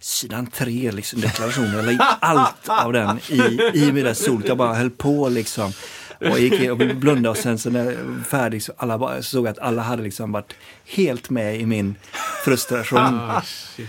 [0.00, 1.74] sidan tre, liksom, deklarationen.
[1.76, 3.40] Jag la in allt av den i,
[3.74, 4.48] i där solet.
[4.48, 5.72] Jag bara höll på liksom.
[6.20, 9.22] Och gick in och blundade och sen så när jag var färdig så alla så
[9.22, 10.54] såg jag att alla hade liksom varit
[10.84, 11.94] helt med i min
[12.44, 13.20] frustration.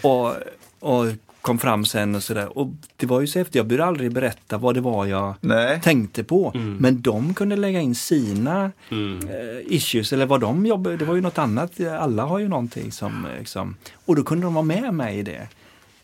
[0.02, 0.36] och,
[0.80, 1.06] och
[1.42, 2.58] kom fram sen och sådär.
[2.58, 2.68] Och
[2.98, 5.82] det var ju så häftigt, jag började aldrig berätta vad det var jag Nej.
[5.82, 6.52] tänkte på.
[6.80, 11.22] Men de kunde lägga in sina eh, issues eller vad de jobbade, det var ju
[11.22, 11.80] något annat.
[12.00, 13.76] Alla har ju någonting som liksom,
[14.06, 15.48] och då kunde de vara med mig i det.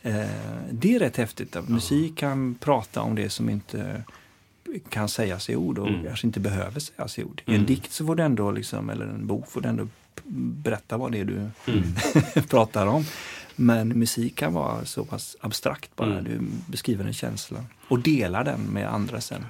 [0.01, 0.25] Eh,
[0.71, 1.55] det är rätt häftigt.
[1.55, 4.03] Att musik kan prata om det som inte
[4.79, 7.41] kan sägas i ord och kanske inte behöver sägas i ord.
[7.45, 9.87] I en dikt så får du ändå, liksom, eller en bok får du ändå
[10.63, 11.49] berätta vad det är du
[12.49, 13.05] pratar om.
[13.55, 16.21] Men musik kan vara så pass abstrakt bara.
[16.21, 19.45] Du beskriver en känsla och delar den med andra sen.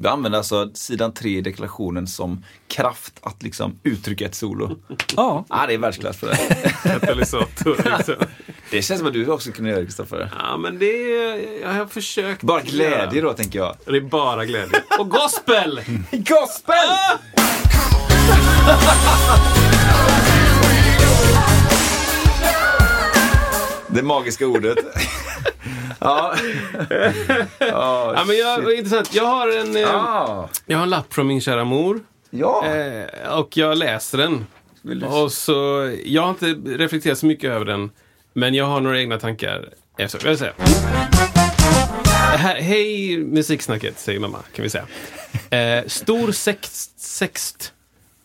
[0.00, 4.76] Du använder alltså sidan 3 i deklarationen som kraft att liksom uttrycka ett solo.
[5.16, 6.36] Ja, ah, det är världsklass för det.
[6.82, 7.96] Katalysator.
[7.96, 8.14] Liksom.
[8.70, 10.32] Det känns som att du också kunde göra det, Kristoffer.
[10.38, 11.62] Ja, men det är...
[11.62, 12.42] Jag har försökt.
[12.42, 13.76] Bara glädje då, tänker jag.
[13.84, 14.82] Det är bara glädje.
[14.98, 15.80] Och gospel!
[16.12, 16.88] Gospel!
[23.88, 24.78] Det magiska ordet.
[26.00, 26.34] Ja.
[27.58, 29.14] Ja, Ja, men jag, intressant.
[29.14, 32.00] Jag har en, eh, Ah, jag har en lapp från min kära mor.
[32.30, 32.66] ja.
[32.66, 34.46] Eh, och jag läser den.
[34.82, 36.46] Du- Och så, jag har inte
[36.84, 37.90] reflekterat så mycket över den.
[38.32, 39.68] Men jag har några egna tankar.
[39.98, 40.52] Efter, jag säga.
[42.36, 44.86] Hej musiksnacket, säger mamma, kan vi säga.
[45.50, 47.72] Eh, stor sext, sext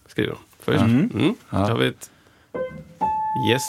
[0.07, 0.79] skriver hon först.
[0.81, 1.35] Mm.
[1.49, 2.09] Då har vi ett
[3.49, 3.61] yes.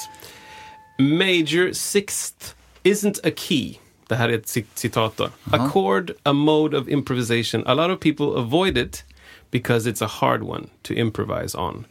[0.99, 3.75] Major sixth isn't a key.
[4.09, 5.29] Det här är ett cit- citat då.
[5.53, 7.67] A chord, a mode of improvisation.
[7.67, 9.05] A lot of people avoid it
[9.51, 11.87] because it's a hard one to improvise on.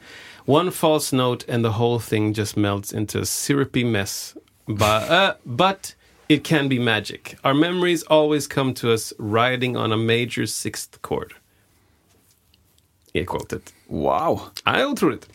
[0.45, 4.35] One false note and the whole thing just melts into a syrupy mess.
[4.67, 5.95] But, uh, but
[6.29, 7.37] it can be magic.
[7.43, 11.33] Our memories always come to us riding on a major sixth chord.
[13.13, 13.73] Är quotet.
[13.87, 14.41] Wow.
[14.65, 15.27] i Ja, otroligt.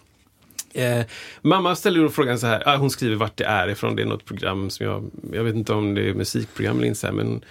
[0.75, 1.01] Eh,
[1.43, 4.07] mamma ställer då frågan så här, ah, hon skriver vart det är ifrån, det är
[4.07, 7.45] något program som jag, jag vet inte om det är musikprogram eller inte, här, men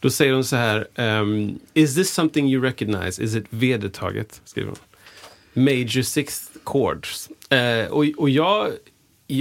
[0.00, 3.22] då säger hon så här, ehm, is this something you recognize?
[3.22, 4.40] Is it vedertaget?
[4.44, 4.78] Skriver hon.
[5.64, 7.28] Major sixth chords.
[7.50, 8.68] Eh, och, och jag,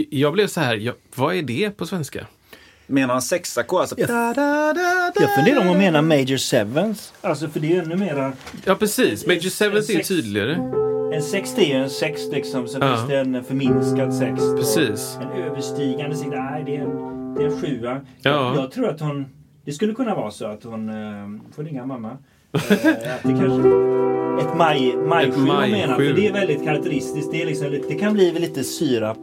[0.10, 2.28] jag blev så här, ja, vad är det på svenska?
[2.88, 3.82] Menar han sexackord?
[3.82, 7.14] Alltså, jag funderar om hon menar major sevens.
[7.22, 8.34] Alltså för det är ännu mera...
[8.66, 9.26] Ja, precis.
[9.28, 10.89] Major seventh är ju sex- tydligare.
[11.14, 12.96] En sext är ju en sext liksom, Ja.
[12.96, 14.56] finns det en förminskad sext.
[14.58, 15.20] Precis.
[15.22, 18.02] En överstigande sext, nej det är en, det är en sjua.
[18.22, 18.56] Ja.
[18.56, 19.26] Jag, tror att hon,
[19.66, 22.18] det skulle kunna vara så att hon, eh, får ringa mamma.
[22.54, 23.70] Eh, att det kanske,
[24.42, 25.72] ett maj, majsju majsju.
[25.72, 27.32] menar, för det är väldigt karaktäristiskt.
[27.32, 29.18] Det, är liksom, det kan bli lite syrap,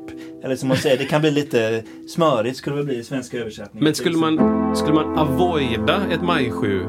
[0.44, 3.84] eller som man säger, det kan bli lite smörigt skulle det bli i svenska översättningar.
[3.84, 6.80] Men skulle man, skulle man avoida ett majsju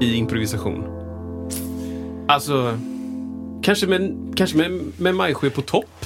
[0.00, 0.84] i improvisation?
[2.28, 2.78] Alltså,
[3.64, 6.04] kanske med, kanske med, med majsju på topp?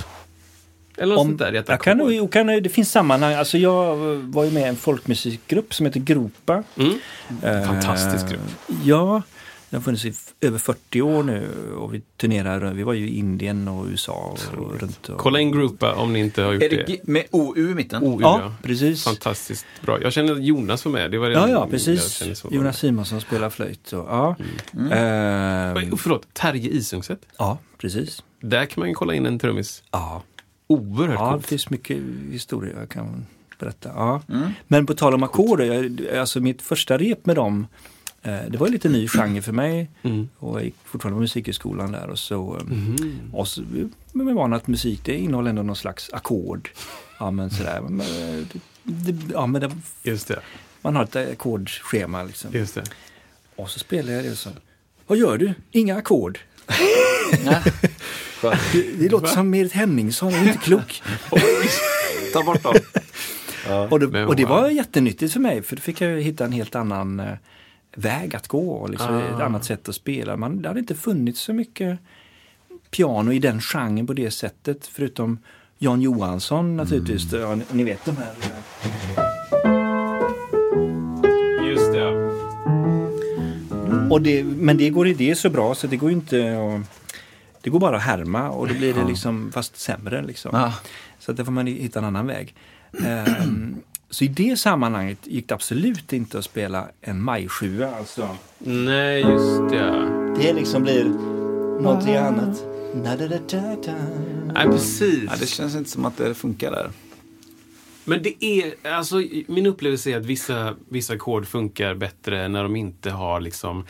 [0.97, 3.35] Eller något sånt där i jag kan, nog- kan, det finns sammanhang.
[3.35, 6.63] Alltså jag var ju med i en folkmusikgrupp som heter Gropa.
[6.77, 6.99] Mm.
[7.43, 8.41] Eh, Fantastisk grupp.
[8.85, 9.23] Ja,
[9.71, 10.13] den har funnits i
[10.47, 12.73] över 40 år nu och vi turnerar.
[12.73, 15.09] Vi var ju i Indien och USA och runt.
[15.09, 16.85] Och, Kolla in Groupa om ni inte har gjort är det.
[16.87, 18.03] det med OU i mitten?
[18.03, 18.55] OU, Ja, ja.
[18.63, 19.05] precis.
[19.05, 20.03] Fantastiskt bra.
[20.03, 21.11] Jag känner att Jonas var med.
[21.11, 22.23] Det var det Ja, ja, precis.
[22.51, 23.93] Jonas Simonsson spelar flöjt.
[23.93, 24.37] Och, ja.
[24.73, 24.93] Mm.
[24.93, 27.21] Ehm, Oh, förlåt, Terje Isungset.
[27.39, 28.23] ja, precis.
[28.41, 29.83] Där kan man ju kolla in en trummis.
[29.91, 30.23] Ja,
[30.67, 31.47] Oerhört ja det coolt.
[31.47, 31.99] finns mycket
[32.31, 33.27] historia jag kan
[33.59, 33.89] berätta.
[33.95, 34.23] Ja.
[34.69, 35.61] Men på tal om ackord,
[36.19, 37.67] alltså mitt första rep med dem
[38.23, 39.91] det var en lite ny genre för mig.
[40.03, 40.29] Mm.
[40.39, 42.07] Och jag gick fortfarande på musikhögskolan där.
[42.11, 43.21] Och så, eh, Mhm.
[43.33, 43.63] och så
[44.13, 46.71] men man van att musik det innehåller ändå någon slags ackord.
[47.19, 47.81] Ja men sådär.
[47.89, 48.45] Men, eh,
[48.83, 49.71] det, ja, men det,
[50.03, 50.41] Just det.
[50.83, 52.51] man har ett ackordschema liksom.
[52.53, 52.85] Just det.
[53.57, 54.51] Och så spelar jag det och så.
[55.07, 55.55] Vad gör du?
[55.71, 56.39] Inga ackord.
[58.73, 61.03] Det, det låter som Merit Henningsson, jag är inte klok.
[62.33, 62.75] Ta bort dem.
[63.91, 66.75] Och det, och det var jättenyttigt för mig för då fick jag hitta en helt
[66.75, 67.33] annan eh,
[67.99, 68.87] väg att gå.
[68.87, 69.21] Liksom, Ah.
[69.35, 70.37] Ett annat sätt att spela.
[70.37, 71.99] Man, det hade inte funnits så mycket
[72.91, 74.87] piano i den genren på det sättet.
[74.87, 75.39] Förutom
[75.79, 77.33] Jan Johansson naturligtvis.
[77.33, 78.33] Ja, ni, ni vet de här.
[81.63, 82.29] eh, Just det.
[84.11, 86.91] Och det, men det går det är så bra så det går ju inte att,
[87.63, 90.23] Det går bara att härma och då blir det liksom fast sämre.
[90.23, 90.51] Liksom.
[90.55, 90.75] Ja.
[91.19, 92.55] Så att där får man hitta en annan väg.
[93.07, 93.77] Ehm,
[94.11, 97.95] så i det sammanhanget gick det absolut inte att spela en majsjua.
[97.97, 98.29] Alltså.
[98.59, 100.09] Nej, just det.
[100.43, 101.05] Det liksom blir
[101.83, 102.65] någonting annat.
[102.95, 103.95] Na-da-da-da-da.
[104.55, 105.25] Nej, precis.
[105.27, 106.91] Ja, det känns inte som att det funkar där.
[108.05, 112.77] Men det är, alltså min upplevelse är att vissa, vissa ackord funkar bättre när de
[112.77, 113.87] inte har liksom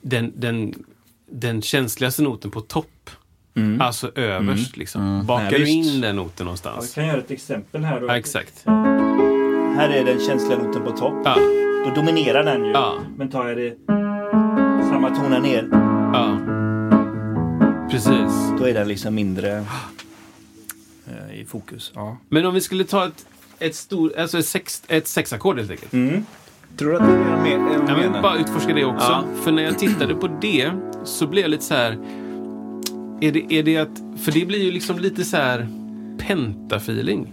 [0.00, 0.74] den, den,
[1.30, 3.10] den känsligaste noten på topp.
[3.80, 5.26] Alltså överst liksom.
[5.26, 6.90] Bakar Ja, du in den noten Ja, någonstans?
[6.90, 8.06] vi kan göra ett exempel här då.
[8.06, 8.64] Ja, exakt.
[9.76, 11.22] Här är den känsliga noten på topp.
[11.24, 11.36] Ja,
[11.84, 12.70] Då dominerar den ju.
[12.70, 12.98] Ja.
[13.16, 13.76] Men tar jag det
[14.90, 15.68] samma toner ner,
[16.12, 16.38] ja.
[17.90, 18.52] Precis.
[18.58, 19.64] då är den liksom mindre
[21.06, 21.92] eh, i fokus.
[21.94, 22.16] Ja.
[22.28, 23.26] Men om vi skulle ta ett,
[23.58, 25.92] ett, stor, alltså ett, sex, ett sexackord helt enkelt.
[26.76, 29.06] Tror du att det är mer, Jag vill bara utforska det också.
[29.06, 29.24] Ja.
[29.42, 30.70] För när jag tittade på det
[31.04, 31.92] så blev jag lite så här.
[33.20, 35.68] Är det, är det att, för det blir ju liksom lite så här
[36.18, 37.32] pentafeeling.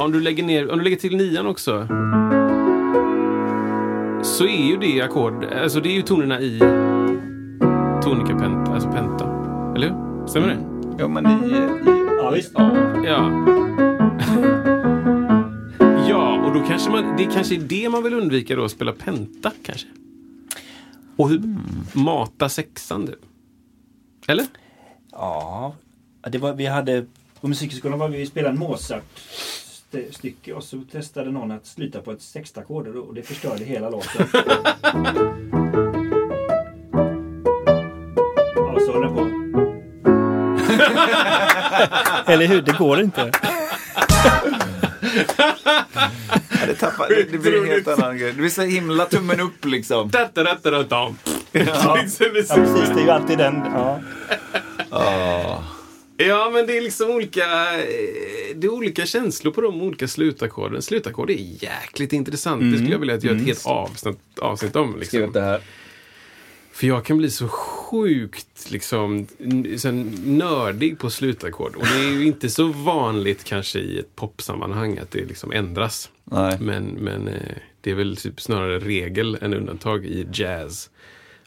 [0.00, 1.86] Om du lägger ner, om du lägger till nian också.
[4.22, 6.58] Så är ju det ackord, alltså det är ju tonerna i
[8.02, 9.24] tonika penta, alltså penta.
[9.76, 10.26] Eller hur?
[10.26, 10.58] Stämmer det?
[10.98, 11.30] Jo, men i...
[11.30, 12.52] i Ja, visst.
[12.54, 12.64] Ja.
[16.08, 18.92] ja, och då kanske man, det kanske är det man vill undvika då, att spela
[18.92, 19.86] penta kanske.
[21.16, 21.42] Och hur
[21.92, 23.18] mata sexan du.
[24.26, 24.46] Eller?
[25.12, 25.74] Ja,
[26.30, 27.06] det var, vi hade
[27.42, 32.22] på musikskolan var vi spelade en Mozart-stycke och så testade någon att sluta på ett
[32.22, 34.26] sextackord och och det förstörde hela låten.
[38.54, 39.20] ja, så höll den på.
[42.32, 42.62] Eller hur?
[42.62, 43.30] Det går inte.
[46.62, 48.32] Ja, det, tappar, det, det blir en helt annan grej.
[48.32, 50.10] Det blir så himla tummen upp liksom.
[51.52, 52.88] Ja, ja precis.
[52.88, 53.54] Det är ju alltid den.
[53.54, 54.00] Ja.
[56.26, 57.44] Ja, men det är liksom olika,
[57.78, 60.82] eh, det är olika känslor på de olika slutackorden.
[60.82, 62.62] Slutackord är jäkligt intressant.
[62.72, 64.98] Det skulle jag vilja att göra ett helt avsnitt, avsnitt om.
[64.98, 65.32] Liksom.
[65.32, 65.60] Det här.
[66.72, 69.26] För jag kan bli så sjukt liksom,
[70.24, 71.76] nördig på slutackord.
[71.76, 76.10] Och det är ju inte så vanligt kanske i ett popsammanhang att det liksom ändras.
[76.24, 76.58] Nej.
[76.60, 80.90] Men, men eh, det är väl typ snarare regel än undantag i jazz.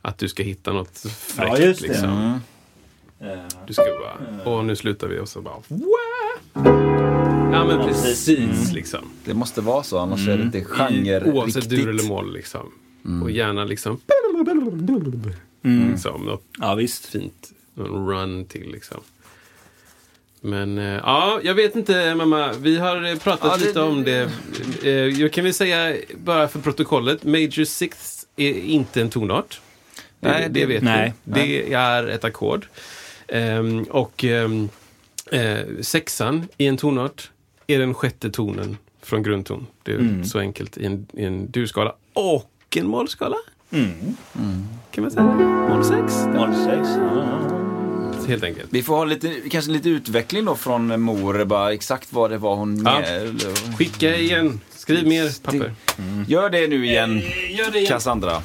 [0.01, 1.59] Att du ska hitta något fräckt.
[1.59, 1.87] Ja, just det.
[1.87, 2.09] Liksom.
[2.09, 2.37] Eh,
[3.67, 6.65] Du ska bara, åh nu slutar vi och så bara, Wah!
[7.53, 8.99] Ja men precis liksom.
[9.25, 11.79] Det måste vara så, annars är det inte I, genre oavsett riktigt.
[11.79, 12.71] dur eller moll liksom.
[13.23, 13.99] Och gärna liksom,
[15.91, 17.05] liksom något Ja, visst.
[17.05, 17.51] fint.
[17.77, 18.97] Run till liksom.
[20.41, 22.53] Men eh, ja, jag vet inte mamma.
[22.53, 24.29] Vi har eh, pratat Ja, det- lite om det.
[24.83, 27.23] Eh, jag kan väl säga bara för protokollet.
[27.23, 29.61] Major sixth är inte en tonart.
[30.19, 31.13] Det, Nej, det, det- vet nej.
[31.23, 31.33] vi.
[31.33, 32.65] Det är ett ackord.
[33.27, 34.69] Ehm, och ehm,
[35.31, 37.31] eh, sexan i en tonart
[37.67, 39.67] är den sjätte tonen från grundton.
[39.83, 41.95] Det är så enkelt i en, i en durskala.
[42.13, 43.35] Och en mollskala.
[44.91, 45.23] Kan man säga.
[45.69, 46.13] Moll sex.
[46.65, 46.89] 06.
[46.97, 47.51] Ja.
[48.27, 48.67] Helt enkelt.
[48.69, 52.55] Vi får ha lite, kanske lite utveckling då från mor, bara exakt vad det var
[52.55, 52.81] hon...
[52.85, 52.99] Ja.
[52.99, 53.41] med-
[53.77, 54.59] Skicka igen.
[54.75, 55.73] Skriv mer papper.
[56.27, 57.19] Gör det nu igen,
[57.49, 57.87] Gör det igen.
[57.91, 58.41] Cassandra.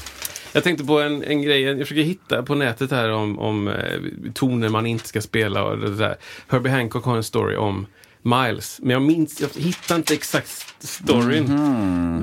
[0.53, 4.01] Jag tänkte på en, en grej, jag försöker hitta på nätet här om, om eh,
[4.35, 6.17] toner man inte ska spela och det där.
[6.49, 7.87] Herbie Hancock har en story om
[8.23, 11.45] Miles, men jag minns, jag hittar inte exakt storyn.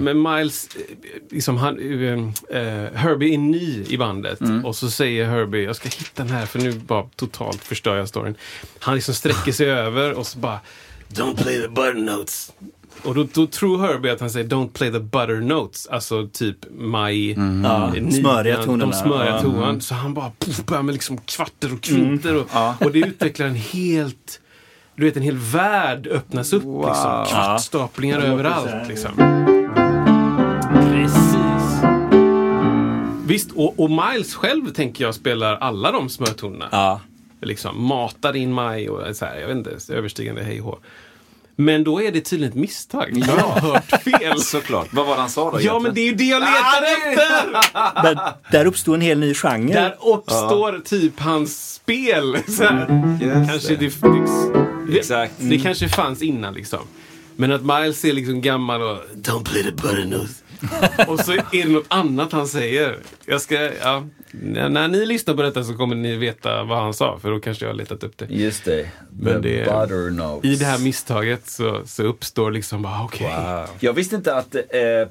[0.04, 0.82] Men Miles, eh,
[1.30, 5.90] liksom han, eh, eh, Herbie är ny i bandet och så säger Herbie, jag ska
[5.90, 8.36] hitta den här för nu bara totalt förstör jag storyn.
[8.80, 10.60] Han liksom sträcker sig över och så bara
[11.10, 12.54] Don't play the butter notes.
[13.04, 15.88] Och då, då tror Herbie att han säger Don't play the butter notes.
[15.88, 17.30] Alltså typ maj,
[17.64, 18.92] Ja, smöriga tonerna.
[18.92, 19.42] De smöriga Ja.
[19.42, 19.80] tonerna.
[19.80, 22.36] Så han bara puff, börjar med liksom kvarter och kvinter.
[22.36, 22.48] Och,
[22.86, 24.42] och det utvecklar en helt...
[24.96, 26.64] Du vet, en hel värld öppnas upp.
[26.64, 27.26] Liksom.
[27.30, 28.26] Kvartstaplingar Ja.
[28.26, 28.88] Överallt.
[28.88, 29.12] Liksom.
[30.92, 31.82] Precis.
[33.28, 37.00] Visst, och, och Miles själv tänker jag spelar alla de smörtonerna.
[37.40, 37.48] Ja.
[37.48, 40.82] Liksom, matar in maj och så här, jag vet inte, överstigande hej och.
[41.60, 43.10] Men då är det tydligen ett misstag.
[43.14, 44.40] Jag har hört fel.
[44.42, 44.88] Såklart.
[44.92, 48.04] Vad var det han sa då Ja, men det är ju det jag letar efter!
[48.04, 49.74] Där, där uppstod en hel ny genre.
[49.74, 52.38] Där uppstår typ hans spel.
[52.48, 53.18] Så här.
[53.22, 54.02] Just Kanske det.
[54.02, 55.34] det, det, Exakt.
[55.38, 56.80] det kanske fanns innan liksom.
[57.36, 60.34] Men att Miles är liksom gammal och Don't play the butternose.
[61.08, 62.98] och så är det något annat han säger.
[63.26, 67.20] Jag ska, ja, när, ni lyssnar på detta så kommer ni veta vad han sa.
[67.20, 68.26] För då kanske jag har letat upp det.
[68.30, 68.90] Just det.
[69.10, 70.52] Men The det- butter notes.
[70.52, 73.66] I det här misstaget så, så uppstår liksom bara okej.
[73.80, 74.62] Jag visste inte att eh,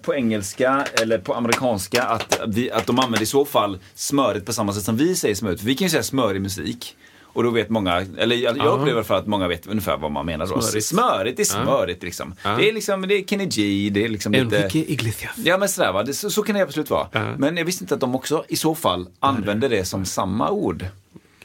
[0.02, 4.52] på engelska eller på amerikanska att, vi, att de använder i så fall smörigt på
[4.52, 5.60] samma sätt som vi säger smörigt.
[5.60, 6.96] För vi kan ju säga smörig musik.
[7.36, 8.64] Och då vet många, eller jag, Ja.
[8.64, 10.46] upplever för att många vet ungefär vad man menar.
[10.46, 10.60] Då.
[10.60, 10.86] Smörigt.
[10.86, 12.34] Smörigt är smörigt liksom.
[12.44, 12.56] Ja.
[12.56, 14.56] Det är liksom, det är Kenny G, det är liksom lite...
[14.58, 15.32] Enrique Iglesias.
[15.36, 17.08] Ja men sådär va, det, så, så kan det absolut vara.
[17.12, 17.36] Ja.
[17.38, 20.86] Men jag visste inte att de också i så fall använder det som samma ord.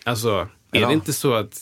[0.03, 0.29] Alltså,
[0.71, 0.87] är Ja.
[0.87, 1.61] det inte så att,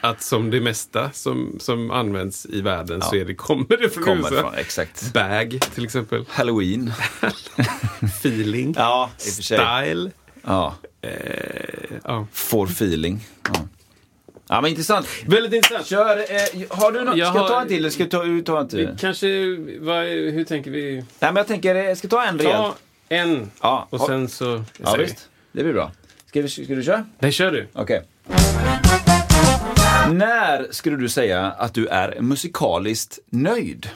[0.00, 4.04] att som det mesta som, som används i världen så är det, kommer det från
[4.04, 4.40] Kommer USA?
[4.40, 5.12] från, exakt.
[5.12, 6.24] Bag till exempel.
[6.28, 6.92] Halloween.
[8.02, 8.74] Feeling.
[8.78, 9.10] Ja.
[9.16, 10.10] Style.
[10.44, 11.10] Ja, Eh,
[12.04, 12.26] ja.
[12.32, 13.26] får feeling.
[13.44, 13.60] Ja.
[14.48, 15.06] ja, men intressant.
[15.26, 15.86] Väldigt intressant.
[15.86, 17.16] Kör, eh, har du något?
[17.16, 18.10] Jag Ska jag ta en till eller ska du
[18.42, 18.78] ta, ta en till?
[18.86, 20.94] Vi kanske, vad, hur tänker vi?
[20.94, 22.70] Nej, men jag tänker, eh, ska jag ta en Ta rejäl?
[23.08, 24.64] en Ja, och sen så...
[24.78, 25.28] Ja, visst.
[25.52, 25.92] Det blir bra.
[26.26, 27.04] Ska, vi, ska du köra?
[27.18, 27.66] Nej, kör du.
[27.72, 28.02] Okej.
[30.10, 33.90] När skulle du säga att du är musikaliskt nöjd?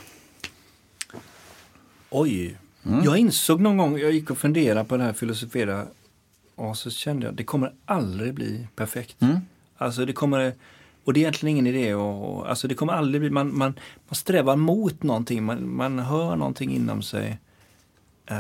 [2.11, 2.57] Oj.
[3.05, 5.87] Jag insåg någon gång, jag gick och funderade på det här filosofera
[6.55, 9.17] och så kände jag det kommer aldrig bli perfekt.
[9.77, 10.53] Alltså det kommer,
[11.05, 13.75] och det är egentligen ingen idé och, alltså det kommer aldrig bli, man, man,
[14.09, 17.39] man strävar mot någonting, man, man hör någonting inom sig.
[18.27, 18.37] Eh,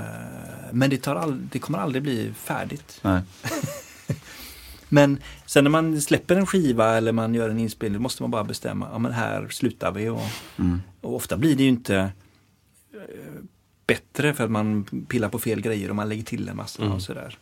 [0.72, 3.00] men det, tar all, det kommer aldrig bli färdigt.
[4.88, 8.30] Men sen när man släpper en skiva eller man gör en inspelning, då måste man
[8.30, 10.08] bara bestämma, ja men här slutar vi.
[10.08, 10.20] Och,
[11.00, 11.96] och ofta blir det ju inte
[12.92, 13.42] eh,
[13.86, 17.02] bättre för att man pillar på fel grejer och man lägger till en massa och
[17.02, 17.38] sådär.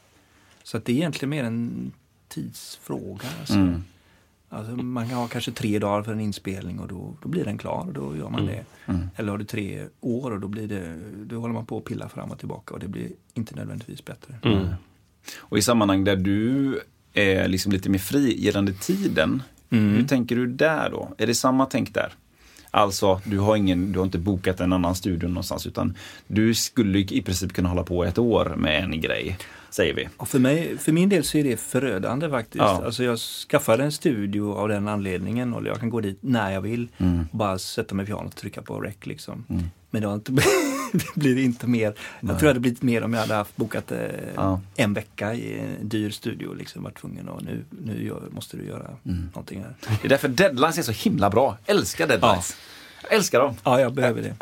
[0.64, 1.92] Så att det är egentligen mer en
[2.28, 3.28] tidsfråga.
[3.40, 3.80] Alltså.
[4.48, 7.58] Alltså man kan ha kanske tre dagar för en inspelning och då, då blir den
[7.58, 8.64] klar och då gör man det.
[9.16, 12.08] Eller har du tre år och då, blir det, då håller man på att pilla
[12.08, 14.34] fram och tillbaka och det blir inte nödvändigtvis bättre.
[15.36, 16.80] Och i sammanhang där du
[17.12, 21.14] är liksom lite mer fri gällande tiden, hur tänker du där då?
[21.18, 22.12] Är det samma tänk där?
[22.70, 25.96] Alltså, du har, ingen, du har inte bokat en annan studio någonstans utan
[26.26, 29.38] du skulle i princip kunna hålla på ett år med en grej,
[29.72, 30.08] säger vi.
[30.16, 32.56] Och för, mig, för min del så är det förödande faktiskt.
[32.64, 32.82] Ja.
[32.84, 36.60] Alltså jag skaffade en studio av den anledningen och jag kan gå dit när jag
[36.60, 36.88] vill.
[37.30, 39.44] Och bara sätta mig i pianot och trycka på rec liksom.
[39.90, 40.32] Men det, har inte,
[40.92, 41.94] det blir inte mer.
[42.20, 43.98] Jag tror det hade blivit mer om jag hade haft bokat eh,
[44.34, 44.60] Ja.
[44.76, 46.54] en vecka i en dyr studio.
[46.54, 49.74] Liksom, varit tvungen och nu, nu gör, måste du göra någonting här.
[50.02, 51.58] Det är därför deadlines är så himla bra.
[51.66, 52.56] Älskar deadlines.
[53.02, 53.54] Jag älskar dem.
[53.64, 54.34] Ja, jag behöver det.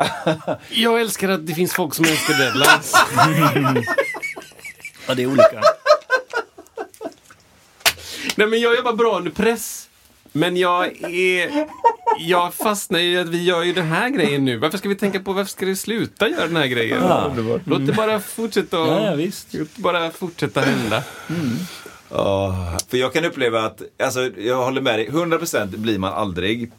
[0.69, 2.93] Jag älskar att det finns folk som älskar deadlines.
[5.11, 5.61] Ja, det är olika.
[8.35, 9.89] Nej, men jag jobbar bra under press.
[10.31, 11.67] Men jag är...
[12.19, 14.57] Jag fastnar i att vi gör ju den här grejen nu.
[14.57, 17.01] Varför ska vi tänka på varför ska det sluta göra den här grejen?
[17.65, 19.47] Låt det bara fortsätta och, Ja, ja, visst.
[19.53, 21.03] Låt det bara fortsätta hända.
[22.09, 26.71] Åh, för jag kan uppleva att, alltså jag håller med dig, 100% blir man aldrig.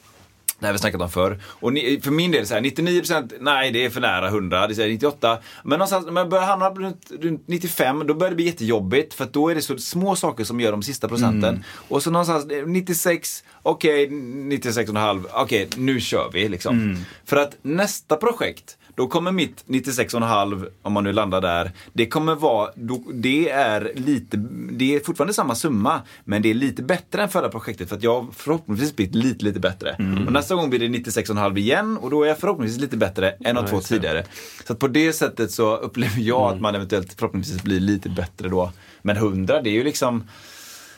[0.62, 1.38] Det har vi snackat om förr.
[1.44, 4.78] Och ni, för min del så här, 99% nej det är för nära 100, det
[4.78, 5.38] är 98.
[5.64, 9.24] Men någonstans när man börjar hamna runt, runt 95 då börjar det bli jättejobbigt för
[9.24, 11.64] att då är det så små saker som gör de sista procenten.
[11.88, 16.96] Och så någonstans eh, 96, okej 96,5, okej nu kör vi liksom.
[17.24, 22.34] För att nästa projekt då kommer mitt 96,5, om man nu landar där, det kommer
[22.34, 24.36] vara, då, det är lite,
[24.70, 28.02] det är fortfarande samma summa, men det är lite bättre än förra projektet för att
[28.02, 29.96] jag har förhoppningsvis blivit lite, lite bättre.
[30.26, 33.54] Och nästa gång blir det 96,5 igen och då är jag förhoppningsvis lite bättre än
[33.54, 34.24] de två tidigare.
[34.66, 38.72] Så på det sättet så upplever jag att man eventuellt förhoppningsvis blir lite bättre då.
[39.02, 40.24] Men 100, det är ju liksom,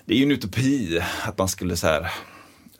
[0.04, 2.00] det är ju en utopi att man skulle så här,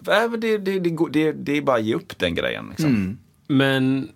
[0.07, 2.67] äh, det, det, det, det, är bara att ge upp den grejen.
[2.69, 3.19] Liksom.
[3.47, 4.09] Men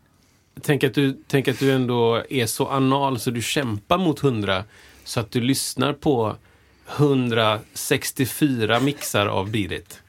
[0.63, 4.65] tänk att, du, tänk att du ändå är så anal så du kämpar mot 100
[5.05, 6.37] så att du lyssnar på
[6.97, 10.01] 164 mixar av Beat.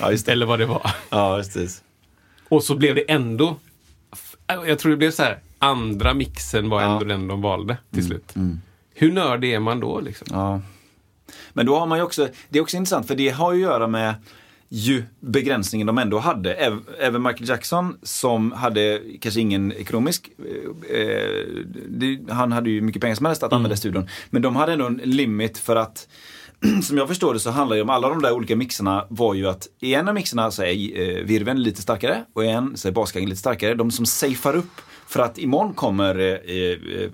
[0.00, 0.12] Ja.
[0.26, 0.90] Eller vad det var.
[1.10, 1.82] Ja, precis.
[2.48, 3.56] Och så blev det ändå...
[4.46, 5.38] Jag tror det blev så här.
[5.58, 7.08] Andra mixen var ändå Ja.
[7.08, 8.34] den de valde till slut.
[8.94, 10.00] Hur nördig är man då?
[10.00, 10.26] Liksom?
[10.30, 10.60] Ja.
[11.52, 13.70] Men då har man ju också, det är också intressant för det har ju att
[13.70, 14.14] göra med
[14.76, 16.54] ju begränsningen de ändå hade.
[16.54, 20.30] Äv- Även Michael Jackson som hade kanske ingen ekonomisk,
[20.90, 21.44] eh, eh,
[21.88, 24.08] det, han hade ju mycket pengar som helst att använda i studion.
[24.30, 26.08] Men de hade ändå en limit för att
[26.82, 29.48] som jag förstår det så handlar det om alla de där olika mixarna var ju
[29.48, 32.88] att i en av mixarna så är eh, virveln lite starkare och i en så
[32.88, 33.74] är basgången lite starkare.
[33.74, 37.08] De som safear upp för att imorgon kommer eh, eh,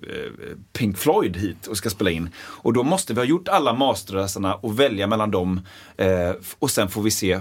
[0.73, 2.29] Pink Floyd hit och ska spela in.
[2.39, 5.61] Och då måste vi ha gjort alla masterrösterna och välja mellan dem.
[6.59, 7.41] Och sen får vi se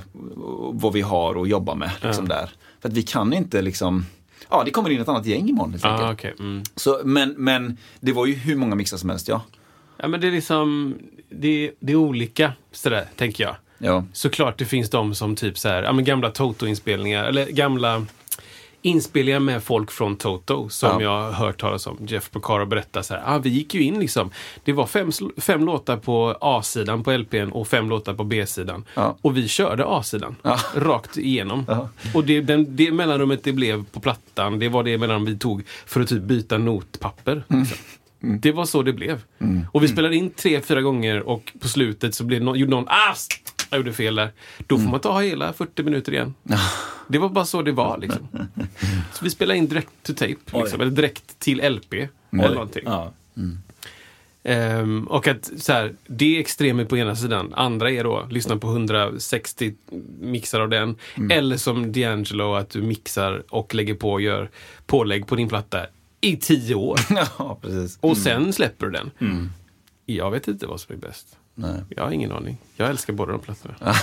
[0.74, 1.92] vad vi har att jobba med.
[2.02, 2.50] Liksom där.
[2.82, 4.06] För att vi kan inte liksom
[4.50, 5.86] Ja, det kommer in ett annat gäng imorgon helt.
[5.86, 6.34] Ah, okej.
[6.40, 6.64] mm.
[6.76, 9.42] Så, men, men det var ju hur många mixar som helst, ja.
[9.98, 10.96] ja, men det är liksom...
[11.30, 13.56] Det, det är olika, sådär, tänker jag.
[13.78, 14.04] ja.
[14.14, 18.06] Såklart det finns de som typ så här, ja, men gamla Toto-inspelningar, eller gamla
[18.82, 21.02] inspelningar med folk från Toto som Ja.
[21.02, 21.98] jag har hört talas om.
[22.08, 24.32] Jeff Porcaro berättar så här, ah, vi gick ju in liksom.
[24.64, 28.86] Det var fem, fem låtar på A-sidan på LPn och fem låtar på B-sidan.
[28.94, 29.18] Ja.
[29.22, 30.60] Och vi körde A-sidan Ja.
[30.76, 31.88] rakt igenom.
[32.14, 35.64] Och det, den, det mellanrummet det blev på plattan, det var det mellanrum vi tog
[35.86, 37.44] för att typ byta notpapper.
[37.48, 37.78] Liksom.
[38.20, 39.24] Det var så det blev.
[39.72, 42.88] Och vi spelade in tre, fyra gånger och på slutet så blev no gjorde någon
[42.88, 43.16] ah,
[43.70, 44.32] jag gjorde fel där.
[44.68, 46.34] Då får man ta hela 40 minuter igen.
[47.08, 47.98] Det var bara så det var.
[47.98, 48.28] Liksom.
[49.14, 51.94] Så vi spelade in direkt to tape, liksom, eller direkt till LP.
[51.94, 52.84] Eller någonting.
[52.86, 53.14] Ja.
[54.44, 57.54] Ehm, och att så här, det är extremet på ena sidan.
[57.54, 59.74] Andra är då lyssna på 160
[60.20, 60.96] mixar av den.
[61.32, 64.50] Eller som D'Angelo att du mixar och lägger på och gör
[64.86, 65.86] pålägg på din platta
[66.22, 67.00] i tio år.
[67.38, 67.98] ja, precis.
[68.02, 69.12] Och sen släpper du den.
[70.06, 71.28] Jag vet inte vad som är bäst.
[71.56, 71.74] Nej.
[71.90, 72.58] Jag har ingen aning.
[72.76, 73.76] Jag älskar båda de plattorna.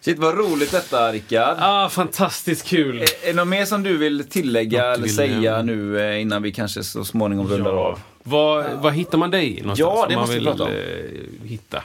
[0.00, 1.56] Shit, vad roligt detta, Rickard.
[1.60, 2.96] Ah, fantastiskt kul!
[2.98, 6.00] Är är det något mer som du vill tillägga Något eller vill säga jag- nu
[6.00, 7.98] eh, innan vi kanske så småningom rundar av?
[8.22, 9.78] Vad, vad hittar man dig någonstans?
[9.78, 10.70] Ja, det om man måste vi vill prata om.
[11.42, 11.82] eh, hitta.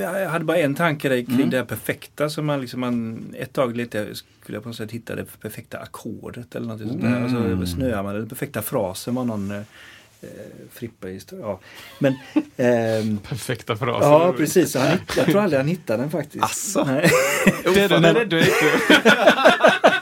[0.00, 3.52] Jag hade bara en tanke där kring det här perfekta som man liksom, man, ett
[3.52, 7.22] tag lite skulle jag på något sätt hitta det perfekta ackordet eller något sånt där.
[7.22, 10.28] Alltså, snöar man, den perfekta frasen var någon eh,
[10.72, 11.44] Frippa i historia.
[11.46, 11.60] Ja.
[11.98, 12.14] Men,
[12.56, 14.08] ehm, Perfekta fraser.
[14.08, 16.44] ja precis, så han, jag tror aldrig han hittade den faktiskt.
[16.44, 16.84] Asså?
[16.84, 17.10] Nej.
[17.74, 18.46] Det, det, det, det,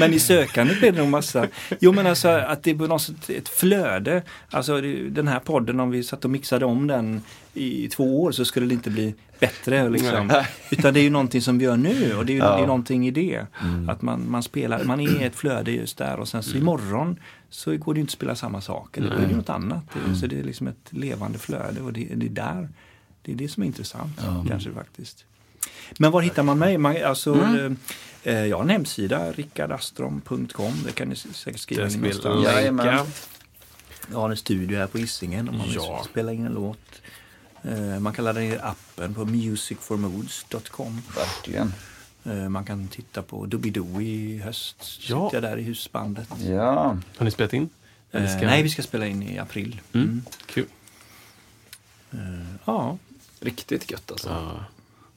[0.01, 1.47] Men i sökandet blev det nog massa.
[1.81, 4.23] Jo men alltså att det var något ett flöde.
[4.51, 7.23] Alltså det- den här podden om vi satt och mixade om den
[7.55, 9.89] i två år så skulle det inte bli bättre.
[9.89, 10.31] Liksom.
[10.71, 12.67] Utan det är ju någonting som vi gör nu och det är ju det är
[12.67, 13.47] någonting i det.
[13.89, 17.17] Att man, man spelar, man är i ett flöde just där och sen så imorgon
[17.51, 18.97] så går det ju inte att spela samma sak.
[18.97, 19.85] Eller då är det något annat.
[20.21, 22.69] Så det är liksom ett levande flöde och det, det är där.
[23.23, 25.25] Det är det som är intressant kanske faktiskt.
[25.99, 26.79] Men var hittar man mig?
[26.79, 27.73] Man, alltså, eh,
[28.23, 30.73] jag har en hemsida, rickardastrom.com.
[30.87, 32.45] Det kan ni säkert skriva in någonstans.
[32.45, 33.07] Jajamän.
[34.12, 36.07] Jag har en studio här på Hisingen om man vill Ja.
[36.11, 36.79] spela in en låt.
[37.62, 41.03] Eh, Man kan ladda ner appen på musicformoods.com.
[41.16, 41.73] Verkligen.
[42.25, 44.77] Eh, Man kan titta på Doobidoo i höst.
[45.01, 45.29] Ja.
[45.31, 46.29] Sitter jag där i husbandet.
[46.49, 46.97] Ja.
[47.16, 47.68] Har ni spelat in?
[48.12, 49.81] Eh, ska- Nej, vi ska spela in i april.
[49.93, 50.07] Mm.
[50.07, 50.23] Mm.
[50.47, 50.66] Kul.
[52.64, 52.99] Ja.
[53.41, 54.29] Riktigt gött alltså.
[54.29, 54.64] Ja.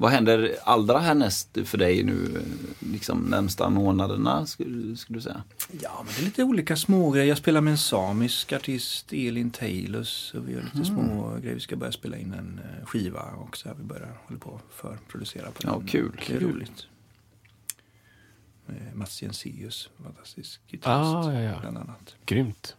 [0.04, 2.42] Vad händer allra härnäst för dig nu,
[2.80, 5.44] liksom närmsta månaderna, skulle, skulle du säga?
[5.82, 7.28] Ja, men det är lite olika smågrejer.
[7.28, 10.04] Jag spelar med en samisk artist, Elin Taylor.
[10.04, 10.86] Så vi gör lite Mm.
[10.86, 11.54] små grejer.
[11.56, 13.76] Vi ska börja spela in en eh, skiva också.
[13.78, 15.88] Vi börjar hålla på för producera på Ja, den.
[15.88, 16.12] kul.
[16.28, 16.50] Det är Kul.
[16.54, 16.88] roligt.
[18.94, 21.28] Mats Jensenius, fantastisk gitarrist.
[21.28, 21.60] Ah, ja, ja.
[21.62, 22.16] Bland annat.
[22.26, 22.76] Grymt.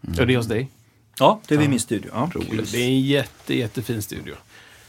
[0.00, 0.70] Och det är hos dig?
[1.18, 2.10] Ja, det är vid min studio.
[2.14, 2.30] Ja.
[2.72, 4.34] Det är en jätte, jättefin studio.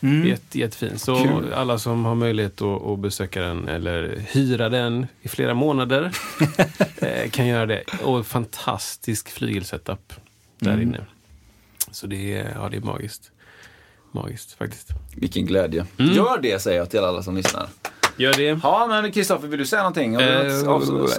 [0.03, 0.27] Mm.
[0.27, 0.99] Jätte, jättefin.
[0.99, 6.11] Så alla som har möjlighet att, att besöka den eller hyra den i flera månader
[7.01, 7.83] eh, kan göra det.
[8.03, 10.13] Och fantastisk flygelsetup
[10.59, 11.01] där inne.
[11.91, 13.31] Så det är, ja, det är magiskt.
[14.11, 14.89] Magiskt faktiskt.
[15.15, 15.85] Vilken glädje.
[15.97, 17.67] Gör det säger jag till alla som lyssnar.
[18.17, 18.59] Gör det.
[18.63, 20.15] Ja, men Kristoffer, vill du säga någonting?
[20.15, 20.69] Eh,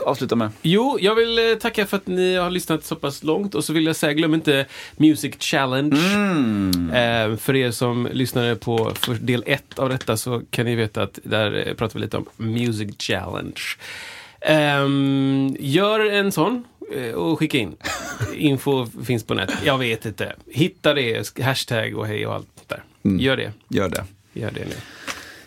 [0.04, 0.50] avsluta med?
[0.62, 3.72] Jo, jag vill eh, tacka för att ni har lyssnat så pass långt och så
[3.72, 4.66] vill jag säga, glöm inte
[4.96, 5.96] Music Challenge.
[6.92, 11.18] Eh, för er som lyssnade på del ett av detta så kan ni veta att
[11.22, 13.60] där eh, pratar vi lite om Music Challenge.
[14.40, 16.64] Ehm, gör en sån
[17.14, 17.76] och skicka in.
[18.34, 19.58] Info finns på nätet.
[19.64, 20.34] Jag vet inte.
[20.46, 22.82] Hitta det, hashtag och hej och allt där.
[23.02, 23.52] Gör det.
[23.68, 24.04] Gör det.
[24.32, 24.74] Gör det nu.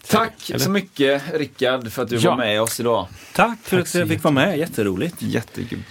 [0.10, 0.60] Tack Eller?
[0.60, 2.30] så mycket Rickard för att du Ja.
[2.30, 3.08] var med oss idag.
[3.34, 4.58] Tack för Tack att jag fick vara med.
[4.58, 5.16] Jätteroligt.
[5.22, 5.84] Jättekul.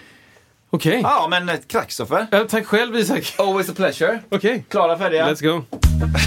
[0.70, 1.00] Okej.
[1.02, 2.26] Ja, men eh, tack Kristoffer.
[2.30, 3.34] Ja, tack själv Isak.
[3.38, 4.20] Always a pleasure.
[4.30, 4.64] Okej.
[4.68, 5.28] Klara, färdiga?
[5.28, 5.64] Let's go.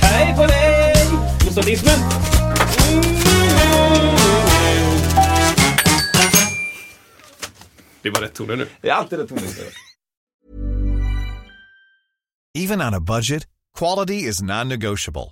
[0.01, 0.95] Hej på dig!
[1.45, 1.99] Musadismen!
[8.01, 8.67] Det var rätt toner nu.
[8.81, 9.49] Det är alltid rätt tonläge.
[12.57, 13.43] Even on a budget,
[13.77, 15.31] quality is non-negotiable.